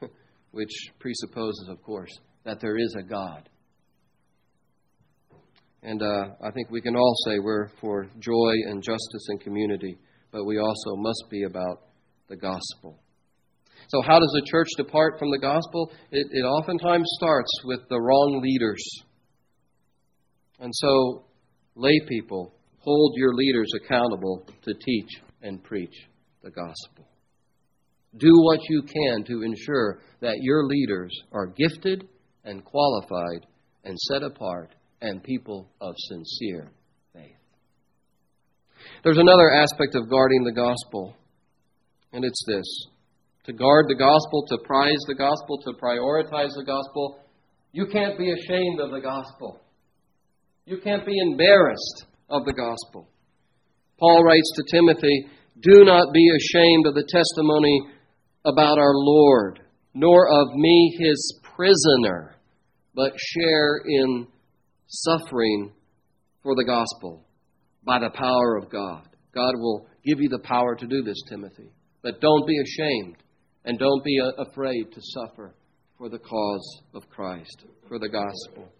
which 0.52 0.70
presupposes, 1.00 1.68
of 1.68 1.82
course, 1.82 2.16
that 2.44 2.60
there 2.60 2.76
is 2.78 2.94
a 2.96 3.02
God. 3.02 3.48
And 5.82 6.00
uh, 6.00 6.34
I 6.40 6.52
think 6.52 6.70
we 6.70 6.80
can 6.80 6.94
all 6.94 7.14
say 7.26 7.40
we're 7.40 7.68
for 7.80 8.04
joy 8.20 8.52
and 8.68 8.80
justice 8.80 9.26
and 9.30 9.40
community, 9.40 9.98
but 10.30 10.44
we 10.44 10.58
also 10.58 10.94
must 10.94 11.24
be 11.30 11.42
about 11.42 11.80
the 12.28 12.36
gospel. 12.36 13.00
So, 13.88 14.02
how 14.02 14.20
does 14.20 14.30
the 14.34 14.46
church 14.46 14.68
depart 14.76 15.18
from 15.18 15.32
the 15.32 15.38
gospel? 15.40 15.90
It, 16.12 16.28
it 16.30 16.42
oftentimes 16.42 17.06
starts 17.16 17.50
with 17.64 17.80
the 17.88 18.00
wrong 18.00 18.40
leaders. 18.40 18.84
And 20.60 20.70
so, 20.72 21.24
lay 21.80 21.98
people, 22.08 22.52
hold 22.78 23.14
your 23.16 23.34
leaders 23.34 23.70
accountable 23.74 24.46
to 24.62 24.74
teach 24.74 25.08
and 25.42 25.62
preach 25.64 25.94
the 26.42 26.50
gospel. 26.50 27.08
Do 28.18 28.32
what 28.42 28.60
you 28.68 28.82
can 28.82 29.24
to 29.24 29.42
ensure 29.42 30.00
that 30.20 30.36
your 30.40 30.64
leaders 30.64 31.12
are 31.32 31.46
gifted 31.46 32.08
and 32.44 32.64
qualified 32.64 33.46
and 33.84 33.98
set 33.98 34.22
apart 34.22 34.74
and 35.00 35.22
people 35.22 35.70
of 35.80 35.94
sincere 35.96 36.70
faith. 37.14 37.36
There's 39.02 39.18
another 39.18 39.50
aspect 39.50 39.94
of 39.94 40.10
guarding 40.10 40.44
the 40.44 40.52
gospel, 40.52 41.16
and 42.12 42.24
it's 42.24 42.44
this 42.46 42.66
to 43.44 43.52
guard 43.54 43.86
the 43.88 43.94
gospel, 43.94 44.44
to 44.48 44.58
prize 44.66 44.98
the 45.06 45.14
gospel, 45.14 45.58
to 45.62 45.72
prioritize 45.72 46.54
the 46.54 46.64
gospel. 46.64 47.20
You 47.72 47.86
can't 47.86 48.18
be 48.18 48.32
ashamed 48.32 48.80
of 48.80 48.90
the 48.90 49.00
gospel. 49.00 49.60
You 50.70 50.78
can't 50.78 51.04
be 51.04 51.18
embarrassed 51.18 52.04
of 52.28 52.44
the 52.44 52.52
gospel. 52.52 53.08
Paul 53.98 54.22
writes 54.22 54.52
to 54.54 54.76
Timothy 54.76 55.26
Do 55.60 55.84
not 55.84 56.14
be 56.14 56.30
ashamed 56.30 56.86
of 56.86 56.94
the 56.94 57.08
testimony 57.08 57.88
about 58.44 58.78
our 58.78 58.94
Lord, 58.94 59.58
nor 59.94 60.28
of 60.30 60.54
me, 60.54 60.96
his 61.00 61.40
prisoner, 61.56 62.36
but 62.94 63.10
share 63.18 63.80
in 63.84 64.28
suffering 64.86 65.72
for 66.44 66.54
the 66.54 66.64
gospel 66.64 67.26
by 67.84 67.98
the 67.98 68.10
power 68.10 68.56
of 68.56 68.70
God. 68.70 69.08
God 69.34 69.54
will 69.56 69.88
give 70.06 70.20
you 70.20 70.28
the 70.28 70.38
power 70.44 70.76
to 70.76 70.86
do 70.86 71.02
this, 71.02 71.20
Timothy. 71.28 71.72
But 72.00 72.20
don't 72.20 72.46
be 72.46 72.60
ashamed 72.60 73.16
and 73.64 73.76
don't 73.76 74.04
be 74.04 74.20
afraid 74.38 74.92
to 74.92 75.00
suffer 75.02 75.52
for 75.98 76.08
the 76.08 76.20
cause 76.20 76.82
of 76.94 77.10
Christ, 77.10 77.64
for 77.88 77.98
the 77.98 78.08
gospel. 78.08 78.70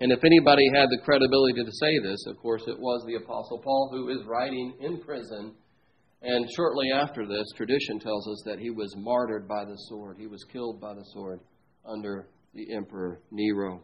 And 0.00 0.12
if 0.12 0.24
anybody 0.24 0.66
had 0.74 0.88
the 0.88 1.02
credibility 1.04 1.62
to 1.62 1.72
say 1.72 1.98
this, 1.98 2.24
of 2.26 2.38
course, 2.38 2.62
it 2.66 2.78
was 2.78 3.04
the 3.06 3.16
Apostle 3.16 3.58
Paul, 3.58 3.90
who 3.92 4.08
is 4.08 4.26
writing 4.26 4.72
in 4.80 5.00
prison. 5.00 5.52
And 6.22 6.46
shortly 6.56 6.90
after 6.94 7.26
this, 7.26 7.46
tradition 7.54 7.98
tells 7.98 8.26
us 8.28 8.42
that 8.46 8.58
he 8.58 8.70
was 8.70 8.94
martyred 8.96 9.46
by 9.46 9.64
the 9.64 9.76
sword. 9.88 10.16
He 10.18 10.26
was 10.26 10.44
killed 10.44 10.80
by 10.80 10.94
the 10.94 11.04
sword 11.12 11.40
under 11.86 12.28
the 12.54 12.74
Emperor 12.74 13.20
Nero. 13.30 13.82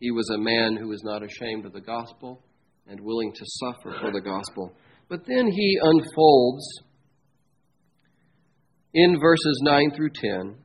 He 0.00 0.10
was 0.10 0.28
a 0.30 0.38
man 0.38 0.76
who 0.76 0.88
was 0.88 1.02
not 1.04 1.22
ashamed 1.22 1.64
of 1.64 1.72
the 1.72 1.80
gospel 1.80 2.42
and 2.88 3.00
willing 3.00 3.32
to 3.32 3.44
suffer 3.44 3.96
for 4.00 4.12
the 4.12 4.20
gospel. 4.20 4.72
But 5.08 5.26
then 5.26 5.46
he 5.46 5.78
unfolds 5.80 6.82
in 8.92 9.18
verses 9.20 9.60
9 9.62 9.90
through 9.96 10.10
10, 10.10 10.56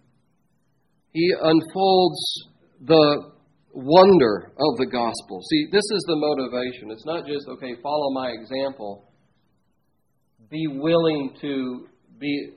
he 1.13 1.33
unfolds 1.41 2.47
the 2.81 3.31
wonder 3.73 4.51
of 4.57 4.77
the 4.77 4.87
gospel. 4.91 5.41
See, 5.49 5.67
this 5.71 5.83
is 5.83 6.03
the 6.07 6.15
motivation. 6.15 6.91
It's 6.91 7.05
not 7.05 7.25
just, 7.25 7.47
okay, 7.49 7.75
follow 7.81 8.11
my 8.11 8.29
example. 8.29 9.11
Be 10.49 10.67
willing 10.67 11.35
to 11.41 11.87
be 12.19 12.51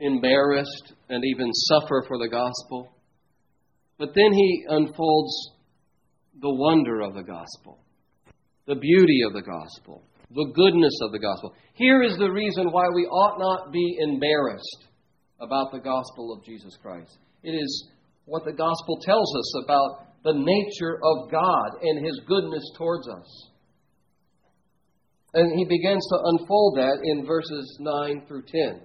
embarrassed 0.00 0.92
and 1.08 1.24
even 1.24 1.52
suffer 1.52 2.04
for 2.06 2.18
the 2.18 2.28
gospel. 2.28 2.92
But 3.98 4.14
then 4.14 4.32
he 4.32 4.64
unfolds 4.68 5.52
the 6.40 6.54
wonder 6.54 7.00
of 7.00 7.14
the 7.14 7.22
gospel, 7.22 7.78
the 8.66 8.74
beauty 8.74 9.22
of 9.26 9.32
the 9.32 9.42
gospel, 9.42 10.02
the 10.30 10.52
goodness 10.54 10.92
of 11.02 11.12
the 11.12 11.18
gospel. 11.18 11.54
Here 11.74 12.02
is 12.02 12.16
the 12.18 12.30
reason 12.30 12.72
why 12.72 12.88
we 12.94 13.06
ought 13.06 13.38
not 13.38 13.72
be 13.72 13.96
embarrassed 14.00 14.84
about 15.40 15.72
the 15.72 15.78
gospel 15.78 16.34
of 16.36 16.44
Jesus 16.44 16.76
Christ. 16.82 17.16
It 17.42 17.52
is 17.52 17.88
what 18.26 18.44
the 18.44 18.52
gospel 18.52 18.98
tells 19.00 19.34
us 19.36 19.64
about 19.64 20.05
the 20.24 20.34
nature 20.34 20.98
of 21.02 21.30
God 21.30 21.82
and 21.82 22.04
his 22.04 22.20
goodness 22.26 22.64
towards 22.76 23.08
us. 23.08 23.50
And 25.34 25.58
he 25.58 25.64
begins 25.64 26.06
to 26.08 26.18
unfold 26.24 26.78
that 26.78 26.98
in 27.02 27.26
verses 27.26 27.76
9 27.80 28.26
through 28.26 28.44
10. 28.46 28.80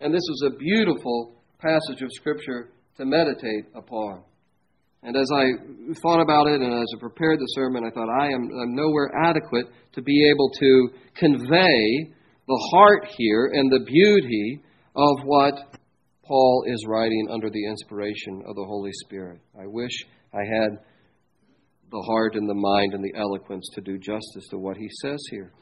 And 0.00 0.12
this 0.12 0.18
is 0.18 0.44
a 0.46 0.56
beautiful 0.56 1.36
passage 1.58 2.02
of 2.02 2.10
Scripture 2.12 2.70
to 2.98 3.04
meditate 3.04 3.66
upon. 3.74 4.22
And 5.02 5.16
as 5.16 5.30
I 5.32 5.44
thought 6.02 6.20
about 6.20 6.48
it 6.48 6.60
and 6.60 6.72
as 6.72 6.86
I 6.96 6.98
prepared 6.98 7.38
the 7.38 7.46
sermon, 7.54 7.84
I 7.84 7.90
thought, 7.90 8.08
I 8.08 8.26
am 8.26 8.50
I'm 8.60 8.74
nowhere 8.74 9.10
adequate 9.24 9.66
to 9.92 10.02
be 10.02 10.28
able 10.28 10.50
to 10.58 10.88
convey 11.14 12.12
the 12.48 12.68
heart 12.72 13.06
here 13.16 13.50
and 13.52 13.70
the 13.70 13.84
beauty 13.86 14.62
of 14.96 15.24
what 15.24 15.54
Paul 16.24 16.64
is 16.66 16.84
writing 16.88 17.28
under 17.30 17.48
the 17.50 17.66
inspiration 17.66 18.42
of 18.48 18.56
the 18.56 18.64
Holy 18.64 18.90
Spirit. 19.04 19.40
I 19.56 19.66
wish 19.66 19.92
I 20.32 20.40
had 20.40 20.78
the 21.90 22.02
heart 22.02 22.34
and 22.34 22.48
the 22.48 22.54
mind 22.54 22.94
and 22.94 23.04
the 23.04 23.18
eloquence 23.18 23.68
to 23.74 23.80
do 23.80 23.98
justice 23.98 24.48
to 24.50 24.58
what 24.58 24.76
he 24.76 24.88
says 25.02 25.22
here. 25.30 25.52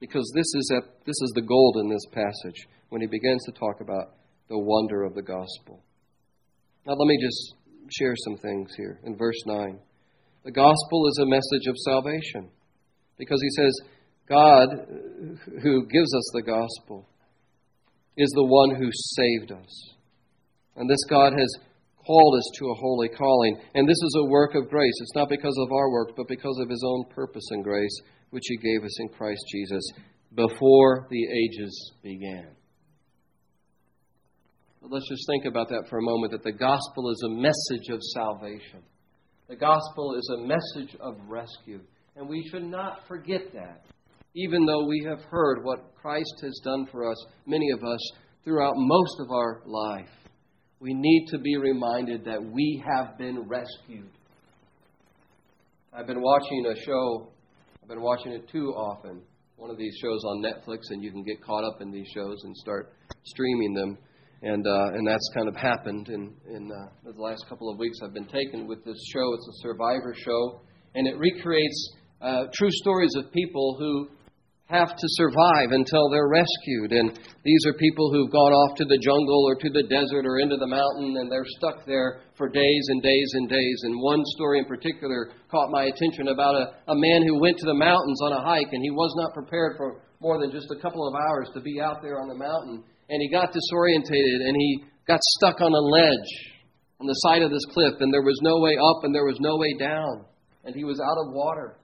Because 0.00 0.30
this 0.34 0.46
is, 0.54 0.72
a, 0.74 0.80
this 1.06 1.16
is 1.22 1.32
the 1.34 1.42
gold 1.42 1.76
in 1.80 1.88
this 1.88 2.04
passage 2.12 2.68
when 2.90 3.00
he 3.00 3.06
begins 3.06 3.42
to 3.46 3.52
talk 3.52 3.80
about 3.80 4.14
the 4.48 4.58
wonder 4.58 5.04
of 5.04 5.14
the 5.14 5.22
gospel. 5.22 5.82
Now, 6.86 6.94
let 6.94 7.06
me 7.06 7.18
just 7.20 7.54
share 7.90 8.14
some 8.16 8.36
things 8.36 8.72
here. 8.76 9.00
In 9.04 9.16
verse 9.16 9.40
9, 9.46 9.78
the 10.44 10.52
gospel 10.52 11.08
is 11.08 11.18
a 11.22 11.26
message 11.26 11.66
of 11.66 11.76
salvation 11.84 12.50
because 13.18 13.40
he 13.40 13.50
says, 13.62 13.72
God, 14.28 14.68
who 15.62 15.86
gives 15.86 16.14
us 16.14 16.30
the 16.34 16.42
gospel, 16.42 17.08
is 18.16 18.30
the 18.30 18.44
one 18.44 18.74
who 18.76 18.90
saved 18.92 19.52
us. 19.52 19.94
And 20.76 20.88
this 20.88 21.04
God 21.08 21.32
has 21.32 21.54
called 22.06 22.38
us 22.38 22.50
to 22.58 22.70
a 22.70 22.74
holy 22.74 23.08
calling. 23.08 23.58
And 23.74 23.88
this 23.88 24.02
is 24.02 24.16
a 24.18 24.30
work 24.30 24.54
of 24.54 24.70
grace. 24.70 24.94
It's 25.00 25.14
not 25.14 25.28
because 25.28 25.56
of 25.58 25.72
our 25.72 25.90
work, 25.90 26.10
but 26.16 26.28
because 26.28 26.58
of 26.62 26.70
His 26.70 26.84
own 26.86 27.04
purpose 27.14 27.46
and 27.50 27.64
grace, 27.64 28.00
which 28.30 28.44
He 28.46 28.56
gave 28.56 28.84
us 28.84 29.00
in 29.00 29.08
Christ 29.08 29.42
Jesus 29.52 29.82
before 30.34 31.06
the 31.10 31.24
ages 31.24 31.92
began. 32.02 32.48
But 34.80 34.92
let's 34.92 35.08
just 35.08 35.26
think 35.26 35.46
about 35.46 35.68
that 35.70 35.88
for 35.90 35.98
a 35.98 36.02
moment 36.02 36.32
that 36.32 36.44
the 36.44 36.52
gospel 36.52 37.10
is 37.10 37.22
a 37.26 37.30
message 37.30 37.88
of 37.90 38.00
salvation. 38.14 38.82
The 39.48 39.56
gospel 39.56 40.14
is 40.16 40.30
a 40.34 40.46
message 40.46 40.96
of 41.00 41.16
rescue. 41.28 41.80
And 42.16 42.28
we 42.28 42.46
should 42.50 42.64
not 42.64 43.06
forget 43.08 43.52
that, 43.52 43.84
even 44.34 44.64
though 44.64 44.86
we 44.86 45.04
have 45.08 45.22
heard 45.24 45.64
what 45.64 45.94
Christ 46.00 46.40
has 46.42 46.60
done 46.64 46.86
for 46.90 47.10
us, 47.10 47.16
many 47.46 47.70
of 47.70 47.82
us, 47.84 48.00
throughout 48.44 48.74
most 48.76 49.20
of 49.20 49.30
our 49.30 49.62
life. 49.66 50.08
We 50.78 50.92
need 50.92 51.26
to 51.30 51.38
be 51.38 51.56
reminded 51.56 52.24
that 52.26 52.42
we 52.42 52.82
have 52.86 53.16
been 53.16 53.48
rescued. 53.48 54.10
I've 55.92 56.06
been 56.06 56.20
watching 56.20 56.66
a 56.66 56.78
show, 56.84 57.28
I've 57.82 57.88
been 57.88 58.02
watching 58.02 58.32
it 58.32 58.46
too 58.50 58.74
often. 58.76 59.22
One 59.56 59.70
of 59.70 59.78
these 59.78 59.96
shows 60.02 60.22
on 60.24 60.42
Netflix, 60.42 60.80
and 60.90 61.02
you 61.02 61.10
can 61.10 61.24
get 61.24 61.42
caught 61.42 61.64
up 61.64 61.80
in 61.80 61.90
these 61.90 62.06
shows 62.14 62.36
and 62.44 62.54
start 62.58 62.92
streaming 63.24 63.72
them. 63.72 63.96
And, 64.42 64.66
uh, 64.66 64.88
and 64.92 65.06
that's 65.08 65.26
kind 65.34 65.48
of 65.48 65.56
happened 65.56 66.10
in, 66.10 66.34
in 66.54 66.70
uh, 66.70 67.10
the 67.10 67.22
last 67.22 67.46
couple 67.48 67.70
of 67.70 67.78
weeks. 67.78 67.96
I've 68.04 68.12
been 68.12 68.26
taken 68.26 68.66
with 68.66 68.84
this 68.84 68.98
show. 69.14 69.32
It's 69.32 69.48
a 69.48 69.62
survivor 69.62 70.14
show, 70.14 70.60
and 70.94 71.06
it 71.06 71.16
recreates 71.16 71.94
uh, 72.20 72.44
true 72.52 72.70
stories 72.70 73.14
of 73.16 73.32
people 73.32 73.76
who 73.78 74.08
have 74.66 74.90
to 74.98 75.08
survive 75.14 75.70
until 75.70 76.10
they're 76.10 76.28
rescued. 76.28 76.90
And 76.90 77.14
these 77.44 77.62
are 77.66 77.78
people 77.78 78.10
who've 78.10 78.30
gone 78.34 78.50
off 78.50 78.74
to 78.78 78.84
the 78.84 78.98
jungle 78.98 79.46
or 79.46 79.54
to 79.54 79.70
the 79.70 79.86
desert 79.86 80.26
or 80.26 80.42
into 80.42 80.58
the 80.58 80.66
mountain, 80.66 81.14
and 81.22 81.30
they're 81.30 81.46
stuck 81.58 81.86
there 81.86 82.22
for 82.34 82.48
days 82.48 82.84
and 82.90 83.00
days 83.00 83.30
and 83.34 83.48
days. 83.48 83.78
And 83.84 83.94
one 84.02 84.22
story 84.34 84.58
in 84.58 84.66
particular 84.66 85.30
caught 85.50 85.70
my 85.70 85.86
attention 85.86 86.34
about 86.34 86.58
a, 86.58 86.74
a 86.90 86.98
man 86.98 87.22
who 87.22 87.38
went 87.38 87.58
to 87.58 87.66
the 87.66 87.78
mountains 87.78 88.20
on 88.26 88.34
a 88.34 88.42
hike, 88.42 88.72
and 88.72 88.82
he 88.82 88.90
was 88.90 89.14
not 89.16 89.34
prepared 89.34 89.78
for 89.78 90.02
more 90.18 90.40
than 90.40 90.50
just 90.50 90.66
a 90.74 90.82
couple 90.82 91.06
of 91.06 91.14
hours 91.14 91.48
to 91.54 91.60
be 91.60 91.80
out 91.80 92.02
there 92.02 92.18
on 92.18 92.26
the 92.26 92.34
mountain. 92.34 92.82
And 93.08 93.22
he 93.22 93.30
got 93.30 93.54
disorientated, 93.54 94.42
and 94.42 94.56
he 94.58 94.82
got 95.06 95.20
stuck 95.38 95.60
on 95.60 95.70
a 95.70 95.84
ledge 95.94 96.32
on 96.98 97.06
the 97.06 97.20
side 97.22 97.42
of 97.42 97.50
this 97.50 97.64
cliff, 97.70 97.94
and 98.00 98.12
there 98.12 98.26
was 98.26 98.38
no 98.42 98.58
way 98.58 98.74
up 98.74 99.04
and 99.04 99.14
there 99.14 99.26
was 99.26 99.38
no 99.38 99.56
way 99.58 99.76
down. 99.78 100.24
And 100.64 100.74
he 100.74 100.82
was 100.82 100.98
out 100.98 101.22
of 101.22 101.32
water 101.32 101.78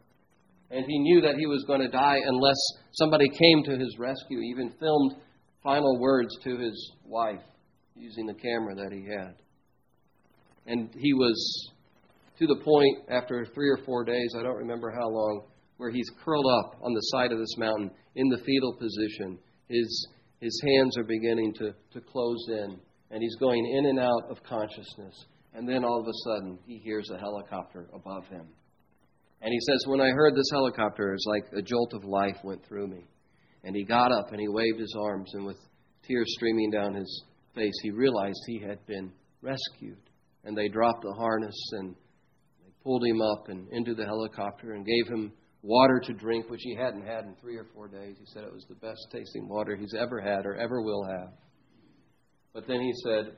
and 0.72 0.86
he 0.88 0.98
knew 0.98 1.20
that 1.20 1.36
he 1.36 1.46
was 1.46 1.64
going 1.66 1.80
to 1.80 1.88
die 1.88 2.18
unless 2.24 2.56
somebody 2.92 3.28
came 3.28 3.62
to 3.64 3.78
his 3.78 3.96
rescue. 3.98 4.40
He 4.40 4.46
even 4.46 4.72
filmed 4.80 5.16
final 5.62 6.00
words 6.00 6.34
to 6.44 6.56
his 6.56 6.92
wife 7.04 7.42
using 7.94 8.26
the 8.26 8.34
camera 8.34 8.74
that 8.74 8.90
he 8.90 9.04
had. 9.04 9.34
And 10.66 10.88
he 10.98 11.12
was 11.12 11.70
to 12.38 12.46
the 12.46 12.60
point 12.64 12.98
after 13.10 13.46
three 13.54 13.68
or 13.68 13.78
four 13.84 14.04
days, 14.04 14.34
I 14.38 14.42
don't 14.42 14.56
remember 14.56 14.90
how 14.90 15.08
long, 15.08 15.42
where 15.76 15.90
he's 15.90 16.10
curled 16.24 16.46
up 16.46 16.80
on 16.82 16.94
the 16.94 17.00
side 17.00 17.32
of 17.32 17.38
this 17.38 17.56
mountain 17.58 17.90
in 18.14 18.28
the 18.28 18.38
fetal 18.38 18.74
position. 18.74 19.38
His, 19.68 20.08
his 20.40 20.62
hands 20.64 20.96
are 20.96 21.04
beginning 21.04 21.52
to, 21.54 21.74
to 21.92 22.00
close 22.00 22.46
in, 22.48 22.78
and 23.10 23.22
he's 23.22 23.36
going 23.36 23.66
in 23.76 23.86
and 23.86 23.98
out 23.98 24.30
of 24.30 24.42
consciousness. 24.42 25.26
And 25.54 25.68
then 25.68 25.84
all 25.84 26.00
of 26.00 26.06
a 26.06 26.18
sudden, 26.24 26.58
he 26.66 26.78
hears 26.78 27.10
a 27.10 27.18
helicopter 27.18 27.88
above 27.92 28.26
him. 28.28 28.46
And 29.42 29.52
he 29.52 29.58
says, 29.68 29.84
When 29.86 30.00
I 30.00 30.10
heard 30.10 30.36
this 30.36 30.50
helicopter, 30.52 31.12
it's 31.12 31.26
like 31.26 31.44
a 31.56 31.62
jolt 31.62 31.92
of 31.94 32.04
life 32.04 32.36
went 32.44 32.64
through 32.64 32.86
me. 32.86 33.04
And 33.64 33.74
he 33.74 33.84
got 33.84 34.12
up 34.12 34.30
and 34.30 34.40
he 34.40 34.48
waved 34.48 34.78
his 34.78 34.96
arms, 34.98 35.30
and 35.34 35.44
with 35.44 35.58
tears 36.06 36.32
streaming 36.36 36.70
down 36.70 36.94
his 36.94 37.24
face, 37.54 37.74
he 37.82 37.90
realized 37.90 38.38
he 38.46 38.60
had 38.60 38.84
been 38.86 39.12
rescued. 39.40 39.98
And 40.44 40.56
they 40.56 40.68
dropped 40.68 41.02
the 41.02 41.14
harness 41.18 41.54
and 41.72 41.94
they 42.64 42.72
pulled 42.82 43.04
him 43.04 43.20
up 43.20 43.48
and 43.48 43.68
into 43.72 43.94
the 43.94 44.04
helicopter 44.04 44.72
and 44.72 44.86
gave 44.86 45.08
him 45.08 45.32
water 45.62 46.00
to 46.04 46.12
drink, 46.12 46.48
which 46.48 46.62
he 46.62 46.74
hadn't 46.74 47.06
had 47.06 47.24
in 47.24 47.34
three 47.40 47.56
or 47.56 47.66
four 47.74 47.88
days. 47.88 48.16
He 48.18 48.26
said 48.26 48.44
it 48.44 48.52
was 48.52 48.66
the 48.68 48.74
best 48.76 49.00
tasting 49.12 49.48
water 49.48 49.76
he's 49.76 49.94
ever 49.94 50.20
had 50.20 50.46
or 50.46 50.56
ever 50.56 50.82
will 50.82 51.04
have. 51.04 51.32
But 52.52 52.66
then 52.66 52.80
he 52.80 52.92
said, 53.04 53.36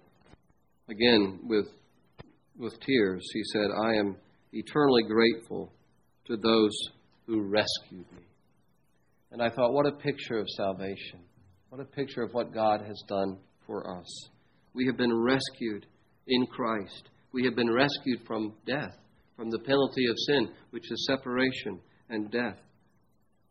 again 0.89 1.41
with, 1.45 1.67
with 2.59 2.79
tears, 2.81 3.23
he 3.33 3.43
said, 3.53 3.69
I 3.87 3.95
am 3.95 4.17
eternally 4.53 5.03
grateful 5.03 5.73
to 6.27 6.37
those 6.37 6.73
who 7.27 7.43
rescued 7.43 8.07
me. 8.13 8.23
And 9.33 9.43
I 9.43 9.51
thought, 9.51 9.73
what 9.73 9.87
a 9.87 9.93
picture 9.93 10.39
of 10.39 10.47
salvation. 10.57 11.21
What 11.71 11.81
a 11.81 11.85
picture 11.85 12.23
of 12.23 12.33
what 12.33 12.55
God 12.55 12.81
has 12.87 13.03
done 13.09 13.39
for 13.67 13.99
us. 13.99 14.29
We 14.75 14.87
have 14.87 14.97
been 14.97 15.13
rescued 15.13 15.87
in 16.27 16.47
Christ. 16.47 17.09
We 17.33 17.45
have 17.45 17.57
been 17.57 17.73
rescued 17.73 18.21
from 18.27 18.55
death, 18.67 18.95
from 19.37 19.51
the 19.51 19.59
penalty 19.59 20.07
of 20.09 20.17
sin, 20.29 20.51
which 20.71 20.91
is 20.91 21.07
separation 21.07 21.81
and 22.11 22.31
death. 22.31 22.59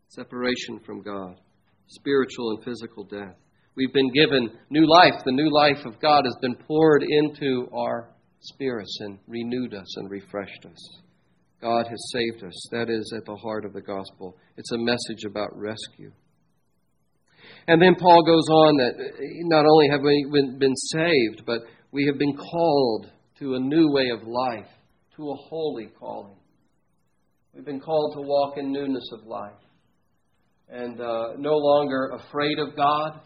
Separation 0.08 0.80
from 0.86 1.02
God, 1.02 1.40
spiritual 1.88 2.52
and 2.52 2.64
physical 2.64 3.04
death. 3.04 3.36
We've 3.76 3.94
been 3.94 4.12
given 4.14 4.52
new 4.70 4.88
life. 4.88 5.22
The 5.26 5.32
new 5.32 5.52
life 5.52 5.86
of 5.86 6.00
God 6.00 6.26
has 6.26 6.38
been 6.42 6.56
poured 6.56 7.04
into 7.04 7.68
our 7.74 8.10
spirits 8.40 8.96
and 9.02 9.18
renewed 9.28 9.74
us 9.74 9.98
and 9.98 10.10
refreshed 10.10 10.66
us. 10.66 11.03
God 11.64 11.88
has 11.88 12.12
saved 12.12 12.44
us. 12.44 12.68
That 12.72 12.90
is 12.90 13.14
at 13.16 13.26
the 13.26 13.38
heart 13.38 13.64
of 13.64 13.72
the 13.72 13.82
gospel. 13.82 14.36
It's 14.58 14.72
a 14.74 14.78
message 14.78 15.24
about 15.26 15.58
rescue. 15.58 16.12
And 17.68 17.82
then 17.82 17.96
Paul 17.96 18.22
goes 18.26 18.50
on 18.50 18.78
that 18.78 18.94
not 19.46 19.66
only 19.66 19.88
have 19.90 20.02
we 20.02 20.58
been 20.60 20.76
saved, 20.76 21.46
but 21.46 21.62
we 21.92 22.06
have 22.08 22.20
been 22.20 22.36
called 22.36 23.10
to 23.40 23.56
a 23.56 23.60
new 23.60 23.92
way 23.94 24.10
of 24.10 24.28
life, 24.28 24.70
to 25.16 25.32
a 25.32 25.36
holy 25.36 25.88
calling. 25.98 26.36
We've 27.54 27.66
been 27.66 27.80
called 27.80 28.16
to 28.18 28.22
walk 28.22 28.58
in 28.58 28.74
newness 28.74 29.10
of 29.14 29.26
life 29.26 29.54
and 30.70 31.00
uh, 31.00 31.34
no 31.38 31.56
longer 31.56 32.12
afraid 32.16 32.60
of 32.60 32.76
God, 32.76 33.22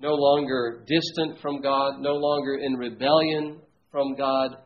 no 0.00 0.14
longer 0.14 0.84
distant 0.88 1.40
from 1.40 1.60
God, 1.60 2.00
no 2.00 2.14
longer 2.14 2.56
in 2.56 2.74
rebellion 2.74 3.60
from 3.92 4.16
God, 4.16 4.56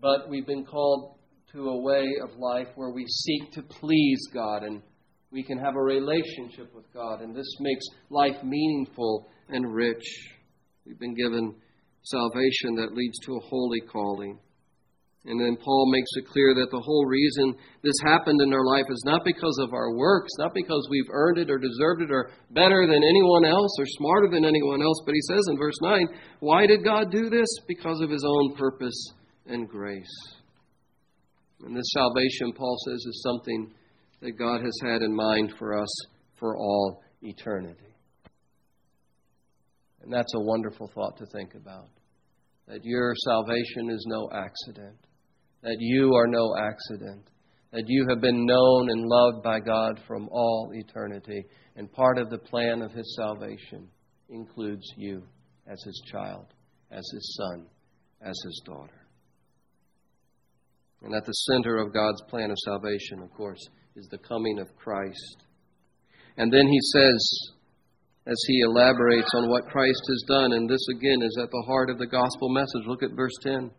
but 0.00 0.30
we've 0.30 0.46
been 0.46 0.64
called 0.64 1.16
to 1.54 1.68
a 1.68 1.80
way 1.82 2.04
of 2.20 2.36
life 2.36 2.66
where 2.74 2.90
we 2.90 3.06
seek 3.06 3.52
to 3.52 3.62
please 3.62 4.18
God 4.34 4.64
and 4.64 4.82
we 5.30 5.44
can 5.44 5.56
have 5.56 5.76
a 5.76 5.80
relationship 5.80 6.74
with 6.74 6.92
God, 6.92 7.20
and 7.20 7.34
this 7.34 7.46
makes 7.60 7.84
life 8.10 8.42
meaningful 8.42 9.28
and 9.48 9.72
rich. 9.72 10.02
We've 10.84 10.98
been 10.98 11.14
given 11.14 11.54
salvation 12.02 12.74
that 12.76 12.94
leads 12.94 13.18
to 13.26 13.36
a 13.36 13.46
holy 13.48 13.80
calling. 13.80 14.38
And 15.26 15.40
then 15.40 15.56
Paul 15.56 15.92
makes 15.92 16.10
it 16.16 16.26
clear 16.26 16.54
that 16.54 16.70
the 16.72 16.80
whole 16.80 17.06
reason 17.06 17.54
this 17.82 17.94
happened 18.04 18.42
in 18.42 18.52
our 18.52 18.66
life 18.66 18.86
is 18.90 19.02
not 19.06 19.24
because 19.24 19.58
of 19.62 19.72
our 19.72 19.94
works, 19.94 20.32
not 20.38 20.54
because 20.54 20.86
we've 20.90 21.10
earned 21.12 21.38
it 21.38 21.50
or 21.50 21.58
deserved 21.58 22.02
it 22.02 22.10
or 22.10 22.30
better 22.50 22.86
than 22.86 23.02
anyone 23.02 23.44
else 23.44 23.70
or 23.78 23.86
smarter 23.86 24.28
than 24.28 24.44
anyone 24.44 24.82
else. 24.82 25.00
But 25.06 25.14
he 25.14 25.22
says 25.22 25.46
in 25.48 25.56
verse 25.56 25.80
9, 25.80 26.08
why 26.40 26.66
did 26.66 26.84
God 26.84 27.12
do 27.12 27.30
this? 27.30 27.48
Because 27.68 28.00
of 28.00 28.10
his 28.10 28.24
own 28.26 28.56
purpose 28.56 29.12
and 29.46 29.68
grace. 29.68 30.34
And 31.64 31.76
this 31.76 31.92
salvation, 31.92 32.52
Paul 32.52 32.76
says, 32.86 33.04
is 33.06 33.22
something 33.22 33.70
that 34.20 34.38
God 34.38 34.60
has 34.60 34.78
had 34.82 35.02
in 35.02 35.14
mind 35.14 35.54
for 35.58 35.78
us 35.78 36.06
for 36.38 36.56
all 36.56 37.02
eternity. 37.22 37.94
And 40.02 40.12
that's 40.12 40.34
a 40.34 40.40
wonderful 40.40 40.90
thought 40.94 41.16
to 41.16 41.26
think 41.26 41.54
about. 41.54 41.88
That 42.68 42.84
your 42.84 43.14
salvation 43.24 43.90
is 43.90 44.04
no 44.08 44.28
accident. 44.32 44.96
That 45.62 45.76
you 45.78 46.14
are 46.14 46.26
no 46.26 46.54
accident. 46.58 47.28
That 47.72 47.84
you 47.86 48.06
have 48.10 48.20
been 48.20 48.44
known 48.44 48.90
and 48.90 49.06
loved 49.06 49.42
by 49.42 49.60
God 49.60 50.00
from 50.06 50.28
all 50.30 50.70
eternity. 50.74 51.44
And 51.76 51.90
part 51.92 52.18
of 52.18 52.28
the 52.28 52.38
plan 52.38 52.82
of 52.82 52.92
His 52.92 53.16
salvation 53.16 53.88
includes 54.28 54.86
you 54.96 55.22
as 55.66 55.82
His 55.82 56.02
child, 56.12 56.46
as 56.90 57.04
His 57.12 57.38
son, 57.38 57.66
as 58.20 58.34
His 58.44 58.62
daughter. 58.66 59.03
And 61.04 61.14
at 61.14 61.26
the 61.26 61.32
center 61.32 61.76
of 61.76 61.92
God's 61.92 62.22
plan 62.28 62.50
of 62.50 62.56
salvation, 62.64 63.20
of 63.22 63.30
course, 63.34 63.60
is 63.94 64.08
the 64.08 64.18
coming 64.18 64.58
of 64.58 64.74
Christ. 64.74 65.44
And 66.38 66.50
then 66.50 66.66
he 66.66 66.80
says, 66.92 67.52
as 68.26 68.40
he 68.48 68.60
elaborates 68.60 69.28
on 69.34 69.50
what 69.50 69.68
Christ 69.68 70.00
has 70.08 70.24
done, 70.26 70.54
and 70.54 70.68
this 70.68 70.86
again 70.96 71.20
is 71.20 71.38
at 71.42 71.50
the 71.50 71.64
heart 71.66 71.90
of 71.90 71.98
the 71.98 72.06
gospel 72.06 72.48
message. 72.48 72.86
Look 72.86 73.02
at 73.02 73.12
verse 73.14 73.36
10. 73.42 73.70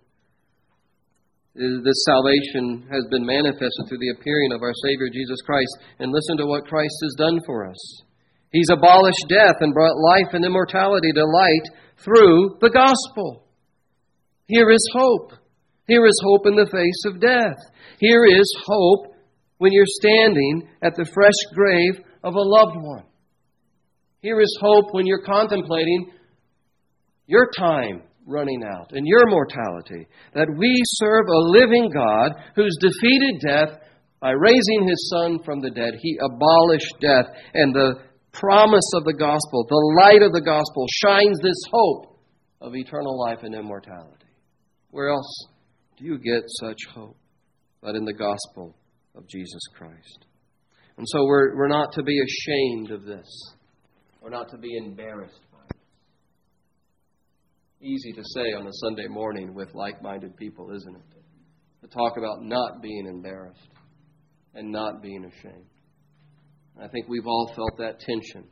Uh, 1.57 1.81
this 1.83 2.05
salvation 2.05 2.85
has 2.91 3.03
been 3.09 3.25
manifested 3.25 3.89
through 3.89 3.97
the 3.97 4.13
appearing 4.19 4.51
of 4.51 4.61
our 4.61 4.73
Savior 4.85 5.09
Jesus 5.11 5.41
Christ. 5.41 5.75
And 5.97 6.11
listen 6.11 6.37
to 6.37 6.45
what 6.45 6.67
Christ 6.67 6.95
has 7.01 7.15
done 7.17 7.39
for 7.45 7.67
us. 7.67 8.03
He's 8.51 8.69
abolished 8.69 9.25
death 9.29 9.55
and 9.61 9.73
brought 9.73 9.97
life 9.97 10.33
and 10.33 10.45
immortality 10.45 11.11
to 11.11 11.25
light 11.25 11.65
through 11.97 12.57
the 12.61 12.69
gospel. 12.69 13.47
Here 14.45 14.69
is 14.69 14.87
hope. 14.93 15.31
Here 15.87 16.05
is 16.05 16.19
hope 16.23 16.47
in 16.47 16.55
the 16.55 16.69
face 16.71 17.05
of 17.05 17.21
death. 17.21 17.57
Here 17.99 18.25
is 18.25 18.51
hope 18.65 19.15
when 19.57 19.71
you're 19.71 19.85
standing 19.85 20.67
at 20.81 20.95
the 20.95 21.05
fresh 21.05 21.53
grave 21.53 22.03
of 22.23 22.33
a 22.33 22.41
loved 22.41 22.77
one. 22.77 23.03
Here 24.21 24.41
is 24.41 24.57
hope 24.59 24.85
when 24.91 25.05
you're 25.05 25.23
contemplating 25.23 26.11
your 27.27 27.49
time 27.57 28.01
running 28.25 28.63
out 28.63 28.91
and 28.91 29.05
your 29.05 29.27
mortality. 29.27 30.07
That 30.33 30.47
we 30.57 30.81
serve 30.85 31.27
a 31.27 31.37
living 31.37 31.91
God 31.93 32.31
who's 32.55 32.75
defeated 32.79 33.41
death 33.45 33.79
by 34.19 34.31
raising 34.31 34.87
his 34.87 35.11
Son 35.13 35.37
from 35.45 35.61
the 35.61 35.69
dead. 35.69 35.93
He 36.01 36.17
abolished 36.19 36.95
death, 36.99 37.25
and 37.53 37.75
the 37.75 38.01
promise 38.31 38.89
of 38.95 39.03
the 39.03 39.13
gospel, 39.13 39.65
the 39.69 39.95
light 40.01 40.23
of 40.23 40.33
the 40.33 40.41
gospel, 40.41 40.87
shines 41.05 41.37
this 41.41 41.61
hope 41.71 42.19
of 42.61 42.75
eternal 42.75 43.19
life 43.19 43.39
and 43.43 43.53
immortality. 43.53 44.25
Where 44.89 45.09
else 45.09 45.47
do 45.97 46.05
you 46.05 46.17
get 46.17 46.43
such 46.47 46.77
hope? 46.93 47.17
But 47.81 47.95
in 47.95 48.05
the 48.05 48.13
gospel 48.13 48.75
of 49.15 49.27
Jesus 49.27 49.61
Christ. 49.77 50.25
And 50.97 51.05
so 51.09 51.25
we're, 51.25 51.55
we're 51.55 51.67
not 51.67 51.93
to 51.93 52.03
be 52.03 52.19
ashamed 52.21 52.91
of 52.91 53.03
this. 53.03 53.27
We're 54.21 54.29
not 54.29 54.49
to 54.49 54.57
be 54.57 54.75
embarrassed 54.77 55.41
by 55.51 55.59
it. 55.69 55.75
Easy 57.85 58.11
to 58.13 58.23
say 58.33 58.53
on 58.57 58.65
a 58.65 58.73
Sunday 58.73 59.07
morning 59.07 59.53
with 59.53 59.73
like 59.75 60.01
minded 60.01 60.35
people, 60.37 60.71
isn't 60.75 60.95
it? 60.95 61.01
To 61.81 61.87
talk 61.87 62.17
about 62.17 62.43
not 62.43 62.81
being 62.81 63.05
embarrassed 63.07 63.69
and 64.55 64.71
not 64.71 65.01
being 65.01 65.25
ashamed. 65.25 65.65
I 66.81 66.87
think 66.87 67.07
we've 67.07 67.27
all 67.27 67.51
felt 67.55 67.77
that 67.77 67.99
tension, 67.99 68.45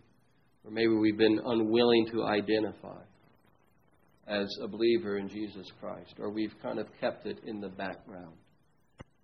or 0.63 0.71
maybe 0.71 0.93
we've 0.93 1.17
been 1.17 1.41
unwilling 1.43 2.07
to 2.11 2.23
identify 2.23 3.01
as 4.27 4.47
a 4.61 4.67
believer 4.67 5.17
in 5.17 5.27
Jesus 5.27 5.67
Christ, 5.79 6.15
or 6.19 6.29
we've 6.29 6.53
kind 6.61 6.79
of 6.79 6.87
kept 7.01 7.25
it 7.25 7.39
in 7.45 7.59
the 7.59 7.69
background. 7.69 8.33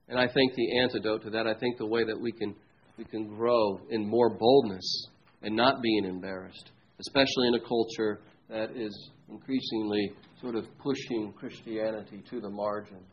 And 0.07 0.19
I 0.19 0.27
think 0.27 0.53
the 0.55 0.79
antidote 0.79 1.23
to 1.23 1.29
that, 1.31 1.47
I 1.47 1.53
think 1.53 1.77
the 1.77 1.85
way 1.85 2.03
that 2.03 2.19
we 2.19 2.31
can 2.31 2.55
we 2.97 3.05
can 3.05 3.27
grow 3.27 3.79
in 3.89 4.05
more 4.05 4.29
boldness 4.29 5.07
and 5.41 5.55
not 5.55 5.81
being 5.81 6.03
embarrassed, 6.03 6.71
especially 6.99 7.47
in 7.47 7.55
a 7.55 7.59
culture 7.62 8.19
that 8.49 8.75
is 8.75 9.12
increasingly 9.29 10.12
sort 10.41 10.55
of 10.55 10.65
pushing 10.79 11.33
Christianity 11.38 12.21
to 12.29 12.41
the 12.41 12.49
margins. 12.49 13.07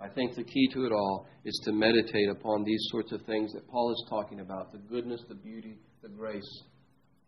I 0.00 0.08
think 0.08 0.34
the 0.34 0.42
key 0.42 0.68
to 0.72 0.84
it 0.86 0.92
all 0.92 1.26
is 1.44 1.60
to 1.64 1.72
meditate 1.72 2.28
upon 2.28 2.64
these 2.64 2.80
sorts 2.90 3.12
of 3.12 3.22
things 3.22 3.52
that 3.52 3.68
Paul 3.68 3.92
is 3.92 4.04
talking 4.08 4.40
about 4.40 4.72
the 4.72 4.78
goodness, 4.78 5.20
the 5.28 5.34
beauty, 5.34 5.76
the 6.02 6.08
grace 6.08 6.62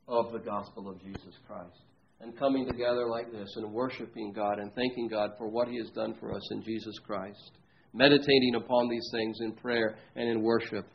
of 0.09 0.33
the 0.33 0.39
gospel 0.39 0.89
of 0.89 1.01
Jesus 1.01 1.35
Christ. 1.47 1.83
And 2.21 2.39
coming 2.39 2.67
together 2.67 3.09
like 3.09 3.33
this 3.33 3.49
and 3.57 3.73
worshiping 3.73 4.33
God 4.33 4.59
and 4.59 4.75
thanking 4.75 5.09
God 5.09 5.31
for 5.39 5.49
what 5.49 5.69
He 5.69 5.79
has 5.79 5.91
done 5.91 6.15
for 6.21 6.35
us 6.35 6.53
in 6.53 6.63
Jesus 6.63 6.99
Christ. 6.99 7.53
Meditating 7.95 8.57
upon 8.57 8.89
these 8.89 9.09
things 9.13 9.39
in 9.41 9.53
prayer 9.53 9.97
and 10.17 10.29
in 10.29 10.43
worship. 10.43 10.87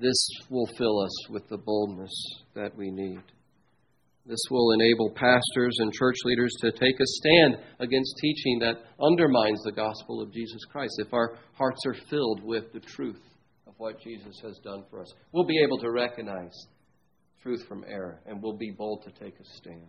This 0.00 0.28
will 0.48 0.68
fill 0.78 1.00
us 1.00 1.28
with 1.30 1.48
the 1.48 1.58
boldness 1.58 2.12
that 2.54 2.76
we 2.76 2.90
need. 2.90 3.20
This 4.26 4.40
will 4.50 4.72
enable 4.72 5.10
pastors 5.10 5.76
and 5.78 5.92
church 5.92 6.16
leaders 6.24 6.52
to 6.60 6.72
take 6.72 6.98
a 6.98 7.06
stand 7.06 7.58
against 7.78 8.16
teaching 8.20 8.58
that 8.60 8.82
undermines 9.00 9.62
the 9.62 9.72
gospel 9.72 10.20
of 10.20 10.32
Jesus 10.32 10.64
Christ 10.70 10.94
if 10.98 11.12
our 11.12 11.36
hearts 11.54 11.80
are 11.86 11.96
filled 12.10 12.42
with 12.42 12.72
the 12.72 12.80
truth 12.80 13.22
of 13.68 13.74
what 13.78 14.00
Jesus 14.00 14.40
has 14.42 14.58
done 14.64 14.84
for 14.90 15.00
us. 15.00 15.12
We'll 15.32 15.46
be 15.46 15.62
able 15.62 15.78
to 15.78 15.92
recognize 15.92 16.50
truth 17.46 17.64
from 17.68 17.84
error 17.86 18.20
and 18.26 18.42
we'll 18.42 18.56
be 18.56 18.72
bold 18.72 19.04
to 19.04 19.24
take 19.24 19.38
a 19.38 19.44
stand. 19.44 19.86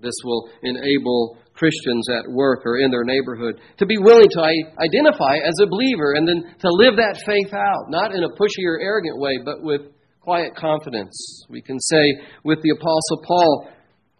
This 0.00 0.14
will 0.22 0.48
enable 0.62 1.38
Christians 1.54 2.06
at 2.08 2.30
work 2.30 2.60
or 2.64 2.78
in 2.78 2.92
their 2.92 3.02
neighborhood 3.02 3.60
to 3.78 3.86
be 3.86 3.98
willing 3.98 4.28
to 4.30 4.40
identify 4.40 5.38
as 5.38 5.54
a 5.60 5.66
believer 5.66 6.12
and 6.14 6.28
then 6.28 6.54
to 6.60 6.68
live 6.70 6.94
that 6.96 7.20
faith 7.26 7.52
out, 7.52 7.90
not 7.90 8.14
in 8.14 8.22
a 8.22 8.28
pushy 8.28 8.64
or 8.64 8.78
arrogant 8.80 9.18
way, 9.18 9.38
but 9.44 9.56
with 9.60 9.80
quiet 10.20 10.54
confidence. 10.54 11.44
We 11.50 11.62
can 11.62 11.80
say 11.80 12.14
with 12.44 12.62
the 12.62 12.70
Apostle 12.70 13.24
Paul, 13.26 13.68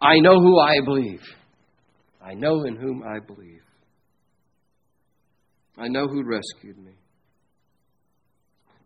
I 0.01 0.19
know 0.19 0.41
who 0.41 0.59
I 0.59 0.81
believe. 0.83 1.21
I 2.21 2.33
know 2.33 2.65
in 2.65 2.75
whom 2.75 3.03
I 3.03 3.19
believe. 3.25 3.61
I 5.77 5.87
know 5.87 6.07
who 6.07 6.23
rescued 6.25 6.77
me. 6.77 6.91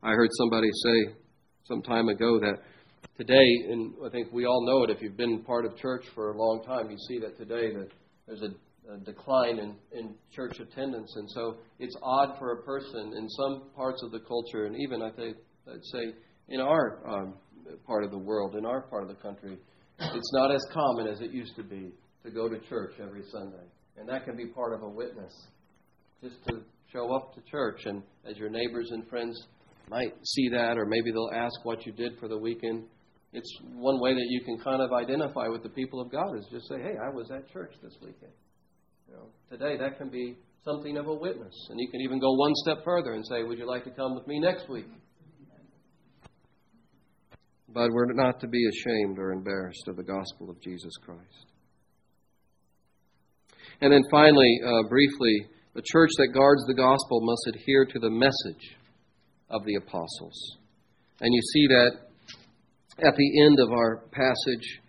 I 0.03 0.11
heard 0.11 0.29
somebody 0.37 0.67
say 0.83 1.15
some 1.63 1.81
time 1.81 2.09
ago 2.09 2.39
that 2.39 2.59
today, 3.17 3.45
and 3.69 3.93
I 4.05 4.09
think 4.09 4.31
we 4.31 4.45
all 4.45 4.65
know 4.65 4.83
it 4.83 4.89
if 4.89 5.01
you've 5.01 5.17
been 5.17 5.43
part 5.43 5.65
of 5.65 5.77
church 5.77 6.05
for 6.15 6.31
a 6.31 6.37
long 6.37 6.63
time, 6.65 6.89
you 6.89 6.97
see 7.07 7.19
that 7.19 7.37
today 7.37 7.73
that 7.73 7.89
there's 8.27 8.41
a, 8.41 8.93
a 8.93 8.97
decline 8.97 9.59
in, 9.59 9.75
in 9.97 10.15
church 10.33 10.59
attendance. 10.59 11.13
And 11.15 11.29
so 11.31 11.57
it's 11.79 11.95
odd 12.01 12.37
for 12.39 12.53
a 12.53 12.63
person 12.63 13.13
in 13.15 13.29
some 13.29 13.63
parts 13.75 14.01
of 14.03 14.11
the 14.11 14.19
culture, 14.19 14.65
and 14.65 14.75
even 14.77 15.01
I 15.01 15.11
think 15.11 15.37
I'd 15.67 15.85
say 15.91 16.13
in 16.49 16.59
our 16.59 16.99
um, 17.07 17.35
part 17.85 18.03
of 18.03 18.11
the 18.11 18.17
world, 18.17 18.55
in 18.55 18.65
our 18.65 18.81
part 18.81 19.03
of 19.03 19.09
the 19.09 19.15
country, 19.15 19.57
it's 19.99 20.33
not 20.33 20.53
as 20.53 20.65
common 20.73 21.07
as 21.07 21.21
it 21.21 21.31
used 21.31 21.55
to 21.55 21.63
be 21.63 21.91
to 22.23 22.31
go 22.31 22.49
to 22.49 22.59
church 22.67 22.93
every 23.01 23.23
Sunday. 23.31 23.65
And 23.97 24.09
that 24.09 24.25
can 24.25 24.35
be 24.35 24.47
part 24.47 24.73
of 24.73 24.81
a 24.81 24.89
witness. 24.89 25.33
Just 26.21 26.35
to 26.47 26.61
show 26.91 27.13
up 27.15 27.35
to 27.35 27.41
church, 27.49 27.81
and 27.85 28.01
as 28.25 28.37
your 28.37 28.49
neighbors 28.49 28.89
and 28.91 29.07
friends 29.07 29.39
might 29.89 30.13
see 30.25 30.49
that, 30.49 30.77
or 30.77 30.85
maybe 30.85 31.11
they'll 31.11 31.31
ask 31.33 31.53
what 31.63 31.85
you 31.85 31.91
did 31.91 32.17
for 32.19 32.27
the 32.27 32.37
weekend. 32.37 32.83
It's 33.33 33.51
one 33.75 33.99
way 33.99 34.13
that 34.13 34.27
you 34.29 34.41
can 34.41 34.59
kind 34.59 34.81
of 34.81 34.91
identify 34.93 35.47
with 35.47 35.63
the 35.63 35.69
people 35.69 35.99
of 35.99 36.11
God 36.11 36.37
is 36.37 36.45
just 36.51 36.67
say, 36.67 36.81
"Hey, 36.81 36.95
I 37.03 37.09
was 37.09 37.31
at 37.31 37.49
church 37.51 37.73
this 37.81 37.97
weekend." 38.01 38.31
You 39.07 39.15
know, 39.15 39.27
today 39.49 39.77
that 39.77 39.97
can 39.97 40.09
be 40.09 40.37
something 40.63 40.97
of 40.97 41.07
a 41.07 41.13
witness, 41.13 41.53
and 41.69 41.79
you 41.79 41.89
can 41.89 42.01
even 42.01 42.19
go 42.19 42.31
one 42.33 42.53
step 42.55 42.83
further 42.83 43.13
and 43.13 43.25
say, 43.25 43.43
"Would 43.43 43.57
you 43.57 43.65
like 43.65 43.83
to 43.85 43.91
come 43.91 44.15
with 44.15 44.27
me 44.27 44.39
next 44.39 44.69
week?" 44.69 44.87
But 47.69 47.89
we're 47.91 48.13
not 48.13 48.39
to 48.41 48.47
be 48.47 48.67
ashamed 48.67 49.17
or 49.17 49.31
embarrassed 49.31 49.87
of 49.87 49.95
the 49.95 50.03
gospel 50.03 50.49
of 50.49 50.61
Jesus 50.61 50.93
Christ. 50.97 51.47
And 53.81 53.91
then 53.91 54.03
finally, 54.11 54.59
uh, 54.63 54.83
briefly, 54.87 55.47
the 55.73 55.81
church 55.81 56.11
that 56.17 56.27
guards 56.33 56.63
the 56.67 56.75
gospel 56.75 57.19
must 57.21 57.55
adhere 57.55 57.85
to 57.85 57.99
the 57.99 58.11
message 58.11 58.77
of 59.53 59.63
the 59.65 59.75
apostles. 59.75 60.57
And 61.21 61.33
you 61.33 61.41
see 61.53 61.67
that 61.67 61.91
at 62.99 63.15
the 63.15 63.41
end 63.45 63.59
of 63.59 63.71
our 63.71 64.03
passage, 64.11 64.81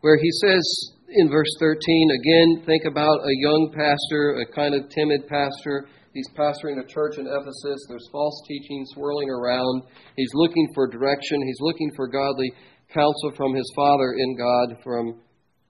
where 0.00 0.18
he 0.20 0.30
says 0.42 0.64
in 1.08 1.30
verse 1.30 1.52
13, 1.60 2.10
again, 2.10 2.64
think 2.66 2.84
about 2.84 3.20
a 3.20 3.36
young 3.38 3.72
pastor, 3.72 4.42
a 4.42 4.52
kind 4.52 4.74
of 4.74 4.88
timid 4.90 5.28
pastor 5.28 5.86
He's 6.16 6.30
pastoring 6.30 6.82
a 6.82 6.88
church 6.88 7.18
in 7.18 7.26
Ephesus. 7.26 7.84
There's 7.90 8.08
false 8.10 8.40
teaching 8.48 8.86
swirling 8.94 9.28
around. 9.28 9.82
He's 10.16 10.30
looking 10.32 10.66
for 10.74 10.88
direction. 10.88 11.42
He's 11.44 11.60
looking 11.60 11.90
for 11.94 12.08
godly 12.08 12.50
counsel 12.88 13.32
from 13.36 13.54
his 13.54 13.70
Father 13.76 14.14
in 14.18 14.34
God, 14.34 14.78
from 14.82 15.20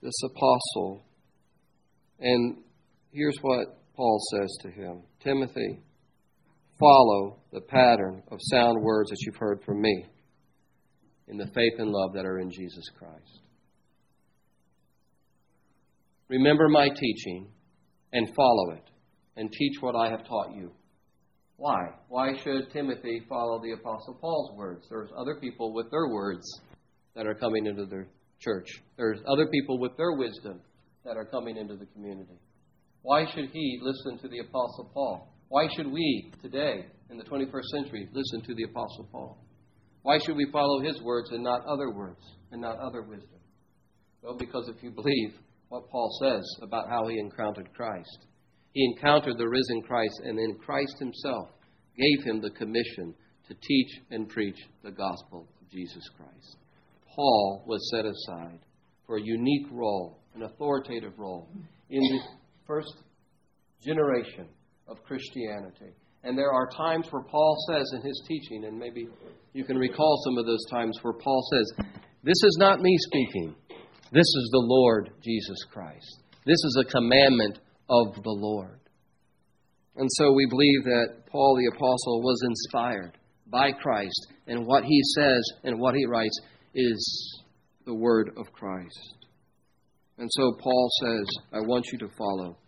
this 0.03 0.15
apostle. 0.23 1.05
And 2.21 2.59
here's 3.11 3.37
what 3.43 3.77
Paul 3.97 4.21
says 4.31 4.57
to 4.63 4.71
him 4.71 5.03
Timothy, 5.19 5.81
follow 6.79 7.39
the 7.53 7.61
pattern 7.61 8.23
of 8.31 8.39
sound 8.41 8.83
words 8.83 9.11
that 9.11 9.19
you've 9.21 9.37
heard 9.37 9.63
from 9.65 9.81
me 9.81 10.07
in 11.29 11.37
the 11.37 11.47
faith 11.47 11.75
and 11.79 11.91
love 11.91 12.13
that 12.15 12.27
are 12.27 12.39
in 12.39 12.51
Jesus 12.51 12.85
Christ. 12.99 13.41
Remember 16.29 16.69
my 16.69 16.89
teaching 16.89 17.49
and 18.13 18.29
follow 18.35 18.71
it 18.73 18.85
and 19.37 19.51
teach 19.51 19.81
what 19.81 19.95
I 19.95 20.11
have 20.11 20.27
taught 20.27 20.55
you. 20.55 20.73
Why? 21.57 21.89
Why 22.09 22.33
should 22.43 22.71
Timothy 22.73 23.23
follow 23.29 23.61
the 23.63 23.73
Apostle 23.73 24.19
Paul's 24.21 24.57
words? 24.57 24.87
There's 24.91 25.11
other 25.17 25.37
people 25.41 25.73
with 25.73 25.91
their 25.91 26.09
words 26.09 26.45
that 27.15 27.27
are 27.27 27.35
coming 27.35 27.67
into 27.67 27.87
their 27.87 28.09
church. 28.41 28.67
There's 28.97 29.21
other 29.27 29.47
people 29.47 29.79
with 29.79 29.97
their 29.97 30.13
wisdom 30.13 30.61
that 31.05 31.17
are 31.17 31.25
coming 31.25 31.57
into 31.57 31.77
the 31.77 31.87
community. 31.87 32.39
Why 33.03 33.25
should 33.25 33.51
he 33.53 33.79
listen 33.81 34.19
to 34.19 34.29
the 34.29 34.41
Apostle 34.41 34.91
Paul? 34.93 35.33
Why 35.49 35.69
should 35.77 35.91
we 35.91 36.33
today, 36.43 36.87
in 37.09 37.19
the 37.19 37.25
21st 37.25 37.65
century, 37.73 38.09
listen 38.13 38.43
to 38.43 38.55
the 38.55 38.65
Apostle 38.65 39.09
Paul? 39.13 39.39
Why 40.03 40.19
should 40.19 40.37
we 40.37 40.51
follow 40.51 40.81
his 40.81 41.01
words 41.03 41.31
and 41.31 41.43
not 41.43 41.65
other 41.67 41.91
words 41.91 42.21
and 42.51 42.61
not 42.61 42.79
other 42.79 43.03
wisdom? 43.03 43.39
Well, 44.23 44.37
because 44.37 44.69
if 44.69 44.83
you 44.83 44.91
believe 44.91 45.35
what 45.69 45.89
Paul 45.89 46.11
says 46.21 46.45
about 46.63 46.89
how 46.89 47.07
he 47.07 47.19
encountered 47.19 47.73
Christ, 47.75 48.27
he 48.73 48.85
encountered 48.85 49.39
the 49.39 49.49
risen 49.49 49.83
Christ, 49.83 50.21
and 50.25 50.37
then 50.37 50.59
Christ 50.65 50.97
himself 50.99 51.49
gave 51.97 52.27
him 52.27 52.41
the 52.41 52.51
commission 52.51 53.15
to 53.49 53.55
teach 53.55 54.01
and 54.11 54.29
preach 54.29 54.59
the 54.83 54.91
gospel 54.91 55.49
of 55.61 55.71
Jesus 55.71 56.03
Christ. 56.17 56.57
Paul 57.15 57.65
was 57.67 57.89
set 57.91 58.05
aside 58.05 58.59
for 59.07 59.17
a 59.17 59.23
unique 59.23 59.67
role, 59.71 60.19
an 60.35 60.43
authoritative 60.43 61.13
role, 61.19 61.49
in 61.89 62.03
the 62.03 62.21
first 62.67 62.93
generation 63.85 64.49
of 64.89 65.03
Christianity. 65.05 65.95
And 66.23 66.37
there 66.37 66.53
are 66.53 66.69
times 66.77 67.07
where 67.11 67.23
Paul 67.23 67.57
says 67.69 67.93
in 67.95 68.03
his 68.03 68.21
teaching, 68.27 68.65
and 68.65 68.79
maybe 68.79 69.09
you 69.53 69.65
can 69.65 69.77
recall 69.77 70.21
some 70.25 70.39
of 70.39 70.47
those 70.47 70.65
times 70.71 70.99
where 71.03 71.15
Paul 71.15 71.43
says, 71.53 71.87
This 72.25 72.43
is 72.43 72.57
not 72.59 72.81
me 72.81 72.97
speaking, 72.99 73.55
this 74.13 74.27
is 74.27 74.49
the 74.53 74.65
Lord 74.65 75.11
Jesus 75.23 75.59
Christ. 75.73 76.23
This 76.45 76.55
is 76.55 76.79
a 76.81 76.91
commandment 76.91 77.59
of 77.89 78.15
the 78.23 78.31
Lord. 78.31 78.81
And 79.97 80.09
so 80.13 80.33
we 80.33 80.47
believe 80.47 80.85
that 80.85 81.27
Paul 81.31 81.57
the 81.57 81.77
Apostle 81.77 82.23
was 82.23 82.43
inspired 82.45 83.19
by 83.49 83.73
Christ, 83.73 84.33
and 84.47 84.67
what 84.67 84.85
he 84.85 85.01
says 85.17 85.43
and 85.65 85.79
what 85.79 85.95
he 85.95 86.07
writes 86.07 86.39
is 86.75 87.43
the 87.85 87.95
Word 87.95 88.31
of 88.37 88.53
Christ. 88.53 89.15
And 90.19 90.29
so 90.33 90.53
Paul 90.61 90.91
says, 91.03 91.27
I 91.53 91.61
want 91.61 91.87
you 91.93 91.99
to 91.99 92.09
follow 92.17 92.59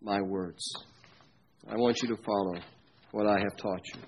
my 0.00 0.20
words. 0.20 0.62
I 1.68 1.76
want 1.76 1.98
you 2.02 2.08
to 2.08 2.22
follow 2.22 2.54
what 3.12 3.26
I 3.26 3.38
have 3.38 3.56
taught 3.56 3.82
you. 3.94 4.00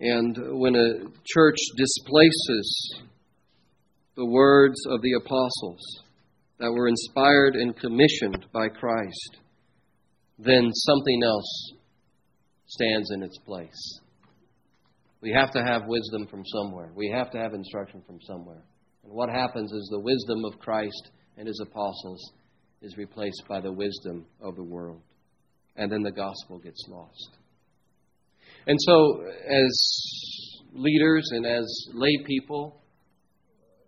And 0.00 0.60
when 0.60 0.74
a 0.74 1.04
church 1.24 1.58
displaces 1.76 3.02
the 4.16 4.26
words 4.26 4.78
of 4.88 5.00
the 5.02 5.12
apostles, 5.14 6.02
that 6.62 6.72
were 6.72 6.86
inspired 6.86 7.56
and 7.56 7.76
commissioned 7.76 8.46
by 8.52 8.68
Christ, 8.68 9.38
then 10.38 10.70
something 10.72 11.20
else 11.24 11.72
stands 12.66 13.10
in 13.10 13.22
its 13.24 13.36
place. 13.38 14.00
We 15.20 15.32
have 15.32 15.50
to 15.52 15.62
have 15.62 15.88
wisdom 15.88 16.28
from 16.30 16.44
somewhere. 16.46 16.92
We 16.94 17.10
have 17.10 17.32
to 17.32 17.38
have 17.38 17.54
instruction 17.54 18.02
from 18.06 18.20
somewhere. 18.22 18.62
And 19.02 19.12
what 19.12 19.28
happens 19.28 19.72
is 19.72 19.88
the 19.90 20.00
wisdom 20.00 20.44
of 20.44 20.60
Christ 20.60 21.10
and 21.36 21.48
his 21.48 21.60
apostles 21.60 22.32
is 22.80 22.96
replaced 22.96 23.42
by 23.48 23.60
the 23.60 23.72
wisdom 23.72 24.26
of 24.40 24.54
the 24.54 24.62
world. 24.62 25.00
And 25.76 25.90
then 25.90 26.02
the 26.02 26.12
gospel 26.12 26.58
gets 26.58 26.84
lost. 26.88 27.36
And 28.66 28.78
so, 28.80 29.24
as 29.48 30.62
leaders 30.72 31.28
and 31.32 31.46
as 31.46 31.66
lay 31.94 32.18
people, 32.26 32.82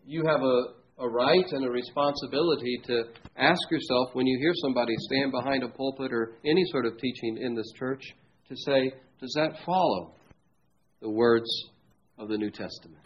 you 0.07 0.23
have 0.27 0.43
a, 0.43 0.63
a 0.99 1.09
right 1.09 1.47
and 1.53 1.65
a 1.65 1.71
responsibility 1.71 2.81
to 2.87 3.05
ask 3.37 3.71
yourself 3.71 4.11
when 4.15 4.27
you 4.27 4.39
hear 4.41 4.53
somebody 4.63 4.95
stand 4.99 5.33
behind 5.33 5.63
a 5.63 5.69
pulpit 5.69 6.13
or 6.13 6.37
any 6.45 6.65
sort 6.71 6.87
of 6.87 6.99
teaching 6.99 7.39
in 7.41 7.55
this 7.55 7.71
church 7.79 8.03
to 8.49 8.57
say, 8.67 8.93
does 9.21 9.33
that 9.37 9.65
follow 9.65 10.15
the 11.01 11.11
words 11.11 11.49
of 12.19 12.29
the 12.29 12.37
New 12.37 12.51
Testament? 12.51 13.01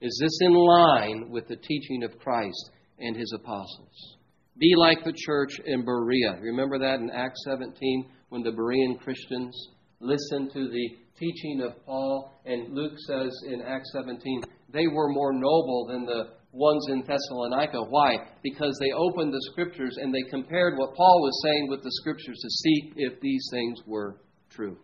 Is 0.00 0.18
this 0.20 0.38
in 0.40 0.54
line 0.54 1.30
with 1.30 1.46
the 1.48 1.56
teaching 1.56 2.02
of 2.02 2.18
Christ 2.18 2.70
and 2.98 3.16
his 3.16 3.32
apostles? 3.34 4.16
Be 4.58 4.74
like 4.76 5.04
the 5.04 5.14
church 5.16 5.52
in 5.64 5.84
Berea. 5.84 6.38
Remember 6.40 6.78
that 6.78 7.00
in 7.00 7.10
Acts 7.10 7.40
17 7.46 8.10
when 8.28 8.42
the 8.42 8.50
Berean 8.50 9.00
Christians 9.00 9.56
listened 10.00 10.50
to 10.52 10.68
the 10.68 10.96
teaching 11.18 11.62
of 11.62 11.84
Paul, 11.86 12.32
and 12.44 12.74
Luke 12.74 12.94
says 13.06 13.32
in 13.46 13.62
Acts 13.62 13.92
17, 13.92 14.42
they 14.72 14.86
were 14.86 15.08
more 15.08 15.32
noble 15.32 15.86
than 15.88 16.04
the 16.04 16.34
ones 16.52 16.86
in 16.90 17.02
Thessalonica. 17.02 17.78
Why? 17.88 18.16
Because 18.42 18.76
they 18.80 18.92
opened 18.92 19.32
the 19.32 19.48
scriptures 19.52 19.96
and 20.00 20.14
they 20.14 20.28
compared 20.30 20.76
what 20.76 20.94
Paul 20.94 21.22
was 21.22 21.42
saying 21.44 21.68
with 21.70 21.82
the 21.82 21.92
scriptures 21.92 22.38
to 22.40 22.50
see 22.50 22.92
if 22.96 23.20
these 23.20 23.46
things 23.50 23.78
were 23.86 24.16
true. 24.50 24.76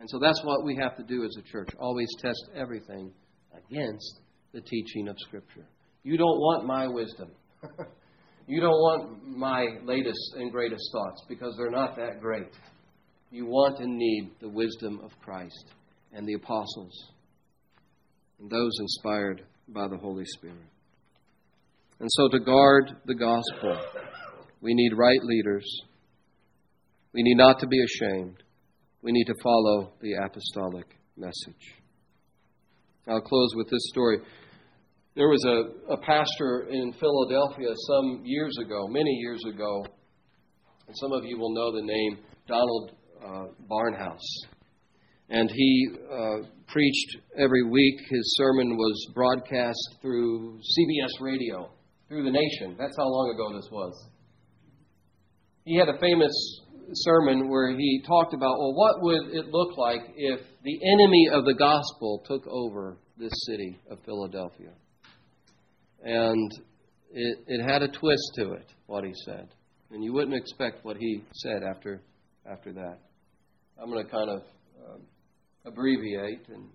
And 0.00 0.08
so 0.08 0.18
that's 0.20 0.40
what 0.44 0.64
we 0.64 0.76
have 0.76 0.96
to 0.96 1.02
do 1.02 1.24
as 1.24 1.34
a 1.38 1.42
church 1.42 1.70
always 1.80 2.08
test 2.20 2.50
everything 2.54 3.12
against 3.52 4.20
the 4.52 4.60
teaching 4.60 5.08
of 5.08 5.16
Scripture. 5.18 5.66
You 6.04 6.16
don't 6.16 6.38
want 6.38 6.66
my 6.66 6.86
wisdom. 6.86 7.30
you 8.48 8.60
don't 8.60 8.70
want 8.70 9.28
my 9.28 9.66
latest 9.84 10.34
and 10.36 10.50
greatest 10.50 10.82
thoughts 10.92 11.22
because 11.28 11.54
they're 11.56 11.70
not 11.70 11.96
that 11.96 12.20
great. 12.20 12.48
You 13.30 13.44
want 13.44 13.78
and 13.78 13.96
need 13.96 14.30
the 14.40 14.48
wisdom 14.48 15.00
of 15.04 15.10
Christ 15.22 15.66
and 16.14 16.26
the 16.26 16.32
apostles 16.32 17.12
and 18.40 18.50
those 18.50 18.72
inspired 18.80 19.42
by 19.68 19.86
the 19.88 19.98
Holy 19.98 20.24
Spirit. 20.24 20.56
And 22.00 22.08
so, 22.12 22.28
to 22.28 22.38
guard 22.38 22.92
the 23.06 23.14
gospel, 23.14 23.76
we 24.60 24.72
need 24.72 24.92
right 24.96 25.22
leaders. 25.22 25.66
We 27.12 27.22
need 27.22 27.36
not 27.36 27.58
to 27.60 27.66
be 27.66 27.82
ashamed. 27.82 28.42
We 29.02 29.12
need 29.12 29.26
to 29.26 29.34
follow 29.42 29.92
the 30.00 30.14
apostolic 30.24 30.86
message. 31.16 31.74
I'll 33.08 33.20
close 33.20 33.50
with 33.56 33.68
this 33.68 33.88
story. 33.90 34.18
There 35.18 35.28
was 35.28 35.44
a, 35.48 35.94
a 35.94 35.96
pastor 35.96 36.68
in 36.70 36.92
Philadelphia 36.92 37.70
some 37.88 38.22
years 38.24 38.56
ago, 38.64 38.86
many 38.86 39.10
years 39.14 39.42
ago, 39.52 39.84
and 40.86 40.96
some 40.96 41.10
of 41.10 41.24
you 41.24 41.36
will 41.36 41.52
know 41.52 41.72
the 41.72 41.82
name 41.82 42.18
Donald 42.46 42.92
uh, 43.20 43.46
Barnhouse. 43.68 44.22
And 45.28 45.50
he 45.50 45.88
uh, 46.08 46.46
preached 46.68 47.16
every 47.36 47.64
week. 47.64 47.96
His 48.08 48.36
sermon 48.36 48.76
was 48.76 49.10
broadcast 49.12 49.96
through 50.00 50.60
CBS 50.60 51.20
radio, 51.20 51.68
through 52.06 52.22
the 52.22 52.30
nation. 52.30 52.76
That's 52.78 52.96
how 52.96 53.08
long 53.08 53.34
ago 53.34 53.56
this 53.56 53.68
was. 53.72 54.08
He 55.64 55.76
had 55.76 55.88
a 55.88 55.98
famous 55.98 56.60
sermon 56.92 57.48
where 57.48 57.76
he 57.76 58.04
talked 58.06 58.34
about, 58.34 58.56
well, 58.56 58.72
what 58.72 59.02
would 59.02 59.34
it 59.34 59.46
look 59.50 59.76
like 59.76 60.02
if 60.16 60.38
the 60.62 60.78
enemy 60.92 61.28
of 61.32 61.44
the 61.44 61.54
gospel 61.54 62.22
took 62.24 62.46
over 62.46 62.98
this 63.18 63.32
city 63.48 63.80
of 63.90 63.98
Philadelphia? 64.04 64.70
And 66.02 66.50
it, 67.12 67.38
it 67.46 67.62
had 67.62 67.82
a 67.82 67.88
twist 67.88 68.32
to 68.36 68.52
it, 68.52 68.66
what 68.86 69.04
he 69.04 69.12
said. 69.24 69.48
And 69.90 70.04
you 70.04 70.12
wouldn't 70.12 70.36
expect 70.36 70.84
what 70.84 70.96
he 70.96 71.24
said 71.32 71.62
after, 71.62 72.00
after 72.50 72.72
that. 72.74 72.98
I'm 73.80 73.90
going 73.90 74.04
to 74.04 74.10
kind 74.10 74.30
of 74.30 74.42
um, 74.86 75.00
abbreviate 75.64 76.48
and 76.48 76.68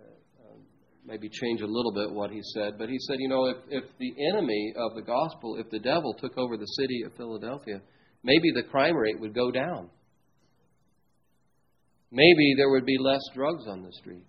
uh, 0.00 0.04
um, 0.50 0.60
maybe 1.06 1.28
change 1.28 1.62
a 1.62 1.66
little 1.66 1.92
bit 1.92 2.12
what 2.12 2.30
he 2.30 2.40
said. 2.54 2.74
But 2.78 2.88
he 2.88 2.98
said, 2.98 3.16
you 3.18 3.28
know, 3.28 3.46
if, 3.46 3.56
if 3.70 3.84
the 3.98 4.12
enemy 4.32 4.74
of 4.76 4.94
the 4.94 5.02
gospel, 5.02 5.56
if 5.58 5.70
the 5.70 5.78
devil 5.78 6.14
took 6.14 6.36
over 6.36 6.56
the 6.56 6.66
city 6.80 7.02
of 7.06 7.14
Philadelphia, 7.16 7.80
maybe 8.22 8.50
the 8.54 8.64
crime 8.64 8.96
rate 8.96 9.20
would 9.20 9.34
go 9.34 9.50
down. 9.50 9.88
Maybe 12.10 12.54
there 12.56 12.70
would 12.70 12.86
be 12.86 12.96
less 13.00 13.22
drugs 13.34 13.64
on 13.68 13.82
the 13.82 13.92
street. 13.92 14.24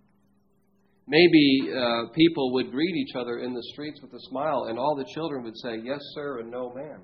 Maybe 1.07 1.69
uh, 1.71 2.07
people 2.13 2.53
would 2.53 2.71
greet 2.71 2.95
each 2.95 3.15
other 3.15 3.39
in 3.39 3.53
the 3.53 3.63
streets 3.73 4.01
with 4.01 4.11
a 4.13 4.19
smile, 4.29 4.65
and 4.69 4.79
all 4.79 4.95
the 4.95 5.05
children 5.13 5.43
would 5.43 5.57
say, 5.57 5.79
Yes, 5.83 5.99
sir, 6.13 6.39
and 6.39 6.49
no, 6.49 6.73
ma'am. 6.73 7.01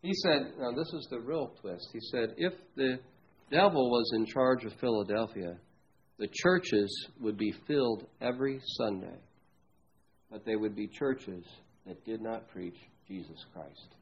He 0.00 0.12
said, 0.14 0.52
Now, 0.58 0.70
this 0.72 0.88
is 0.94 1.06
the 1.10 1.20
real 1.20 1.52
twist. 1.60 1.88
He 1.92 2.00
said, 2.10 2.34
If 2.38 2.54
the 2.76 2.98
devil 3.50 3.90
was 3.90 4.10
in 4.16 4.24
charge 4.26 4.64
of 4.64 4.72
Philadelphia, 4.80 5.58
the 6.18 6.28
churches 6.32 7.08
would 7.20 7.36
be 7.36 7.52
filled 7.66 8.06
every 8.20 8.60
Sunday, 8.78 9.18
but 10.30 10.46
they 10.46 10.56
would 10.56 10.74
be 10.74 10.88
churches 10.88 11.44
that 11.86 12.02
did 12.06 12.22
not 12.22 12.48
preach 12.48 12.76
Jesus 13.06 13.44
Christ. 13.52 13.94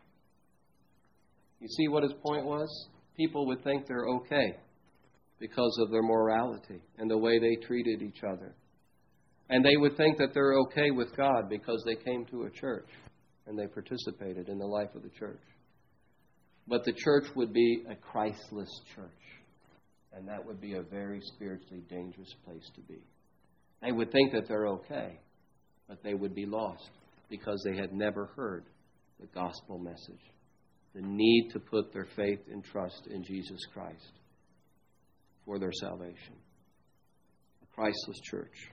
You 1.58 1.68
see 1.68 1.88
what 1.88 2.04
his 2.04 2.12
point 2.24 2.44
was? 2.44 2.68
People 3.16 3.46
would 3.46 3.64
think 3.64 3.86
they're 3.86 4.06
okay 4.06 4.56
because 5.42 5.76
of 5.80 5.90
their 5.90 6.04
morality 6.04 6.80
and 6.98 7.10
the 7.10 7.18
way 7.18 7.40
they 7.40 7.56
treated 7.66 8.00
each 8.00 8.22
other. 8.22 8.54
And 9.50 9.64
they 9.64 9.76
would 9.76 9.96
think 9.96 10.16
that 10.18 10.32
they're 10.32 10.54
okay 10.60 10.92
with 10.92 11.16
God 11.16 11.50
because 11.50 11.82
they 11.84 11.96
came 11.96 12.24
to 12.26 12.44
a 12.44 12.50
church 12.50 12.88
and 13.48 13.58
they 13.58 13.66
participated 13.66 14.48
in 14.48 14.56
the 14.56 14.64
life 14.64 14.94
of 14.94 15.02
the 15.02 15.10
church. 15.10 15.42
But 16.68 16.84
the 16.84 16.92
church 16.92 17.24
would 17.34 17.52
be 17.52 17.82
a 17.90 17.96
Christless 17.96 18.70
church. 18.94 19.10
And 20.12 20.28
that 20.28 20.46
would 20.46 20.60
be 20.60 20.74
a 20.74 20.82
very 20.82 21.20
spiritually 21.34 21.82
dangerous 21.90 22.32
place 22.46 22.70
to 22.76 22.80
be. 22.82 23.02
They 23.82 23.90
would 23.90 24.12
think 24.12 24.32
that 24.32 24.46
they're 24.46 24.68
okay, 24.68 25.18
but 25.88 26.04
they 26.04 26.14
would 26.14 26.36
be 26.36 26.46
lost 26.46 26.88
because 27.28 27.60
they 27.64 27.76
had 27.76 27.92
never 27.92 28.26
heard 28.36 28.66
the 29.18 29.26
gospel 29.34 29.78
message 29.78 30.22
the 30.94 31.00
need 31.00 31.48
to 31.52 31.58
put 31.58 31.92
their 31.92 32.06
faith 32.14 32.40
and 32.52 32.62
trust 32.62 33.08
in 33.10 33.24
Jesus 33.24 33.58
Christ 33.72 34.12
for 35.44 35.58
their 35.58 35.72
salvation. 35.72 36.34
A 37.62 37.74
Christless 37.74 38.20
church 38.22 38.70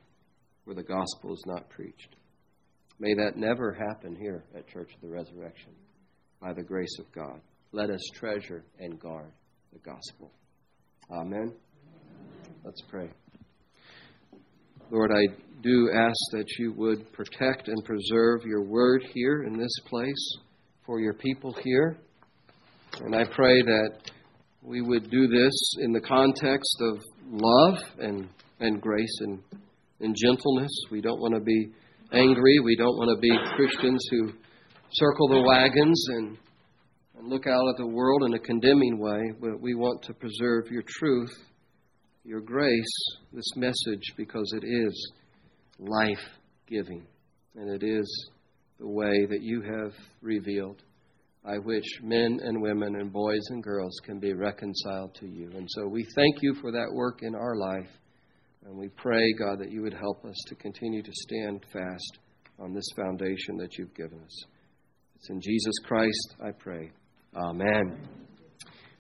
where 0.65 0.75
the 0.75 0.83
gospel 0.83 1.33
is 1.33 1.43
not 1.45 1.69
preached. 1.69 2.15
May 2.99 3.13
that 3.15 3.37
never 3.37 3.73
happen 3.73 4.15
here 4.15 4.43
at 4.55 4.67
Church 4.67 4.91
of 4.93 5.01
the 5.01 5.07
Resurrection 5.07 5.71
by 6.41 6.53
the 6.53 6.63
grace 6.63 6.97
of 6.99 7.11
God. 7.11 7.39
Let 7.71 7.89
us 7.89 8.01
treasure 8.13 8.63
and 8.79 8.99
guard 8.99 9.31
the 9.73 9.79
gospel. 9.79 10.31
Amen. 11.11 11.53
Let's 12.63 12.81
pray. 12.89 13.09
Lord, 14.91 15.11
I 15.11 15.27
do 15.61 15.91
ask 15.93 16.17
that 16.31 16.47
you 16.57 16.73
would 16.73 17.11
protect 17.13 17.67
and 17.67 17.83
preserve 17.85 18.43
your 18.45 18.63
word 18.63 19.03
here 19.13 19.43
in 19.43 19.57
this 19.57 19.73
place 19.87 20.37
for 20.85 20.99
your 20.99 21.13
people 21.13 21.55
here. 21.63 21.97
And 23.01 23.15
I 23.15 23.23
pray 23.25 23.61
that 23.61 24.11
we 24.61 24.81
would 24.81 25.09
do 25.09 25.27
this 25.27 25.73
in 25.79 25.93
the 25.93 26.01
context 26.01 26.75
of 26.81 27.01
love 27.29 27.77
and, 27.99 28.27
and 28.59 28.81
grace 28.81 29.17
and, 29.21 29.39
and 30.01 30.15
gentleness. 30.15 30.71
We 30.91 31.01
don't 31.01 31.21
want 31.21 31.33
to 31.33 31.39
be 31.39 31.69
angry. 32.11 32.59
We 32.59 32.75
don't 32.75 32.97
want 32.97 33.15
to 33.15 33.21
be 33.21 33.35
Christians 33.55 34.05
who 34.11 34.33
circle 34.91 35.29
the 35.29 35.41
wagons 35.41 36.05
and, 36.09 36.37
and 37.17 37.29
look 37.29 37.47
out 37.47 37.69
at 37.69 37.77
the 37.77 37.87
world 37.87 38.23
in 38.23 38.33
a 38.33 38.39
condemning 38.39 38.99
way, 38.99 39.31
but 39.39 39.61
we 39.61 39.75
want 39.75 40.01
to 40.03 40.13
preserve 40.13 40.65
your 40.69 40.83
truth, 40.85 41.31
your 42.25 42.41
grace, 42.41 42.93
this 43.31 43.55
message, 43.55 44.13
because 44.17 44.53
it 44.61 44.65
is 44.65 45.11
life 45.79 46.25
giving. 46.67 47.05
And 47.55 47.69
it 47.69 47.85
is 47.85 48.29
the 48.79 48.87
way 48.87 49.25
that 49.25 49.41
you 49.41 49.61
have 49.61 49.93
revealed 50.21 50.81
by 51.49 51.57
which 51.57 51.99
men 52.03 52.39
and 52.43 52.61
women 52.61 52.97
and 52.97 53.11
boys 53.11 53.41
and 53.49 53.63
girls 53.63 53.95
can 54.05 54.19
be 54.19 54.33
reconciled 54.33 55.15
to 55.15 55.25
you. 55.25 55.49
And 55.55 55.67
so 55.71 55.87
we 55.87 56.05
thank 56.15 56.43
you 56.43 56.53
for 56.61 56.71
that 56.71 56.91
work 56.93 57.23
in 57.23 57.33
our 57.33 57.55
life. 57.55 57.89
And 58.65 58.77
we 58.77 58.89
pray, 58.89 59.33
God, 59.33 59.57
that 59.57 59.71
you 59.71 59.81
would 59.81 59.95
help 59.95 60.23
us 60.25 60.35
to 60.47 60.55
continue 60.55 61.01
to 61.01 61.11
stand 61.11 61.65
fast 61.73 62.19
on 62.59 62.71
this 62.71 62.85
foundation 62.95 63.57
that 63.57 63.79
you've 63.79 63.95
given 63.95 64.19
us. 64.19 64.43
It's 65.15 65.29
in 65.31 65.41
Jesus 65.41 65.73
Christ 65.87 66.35
I 66.39 66.51
pray. 66.51 66.91
Amen. 67.35 68.28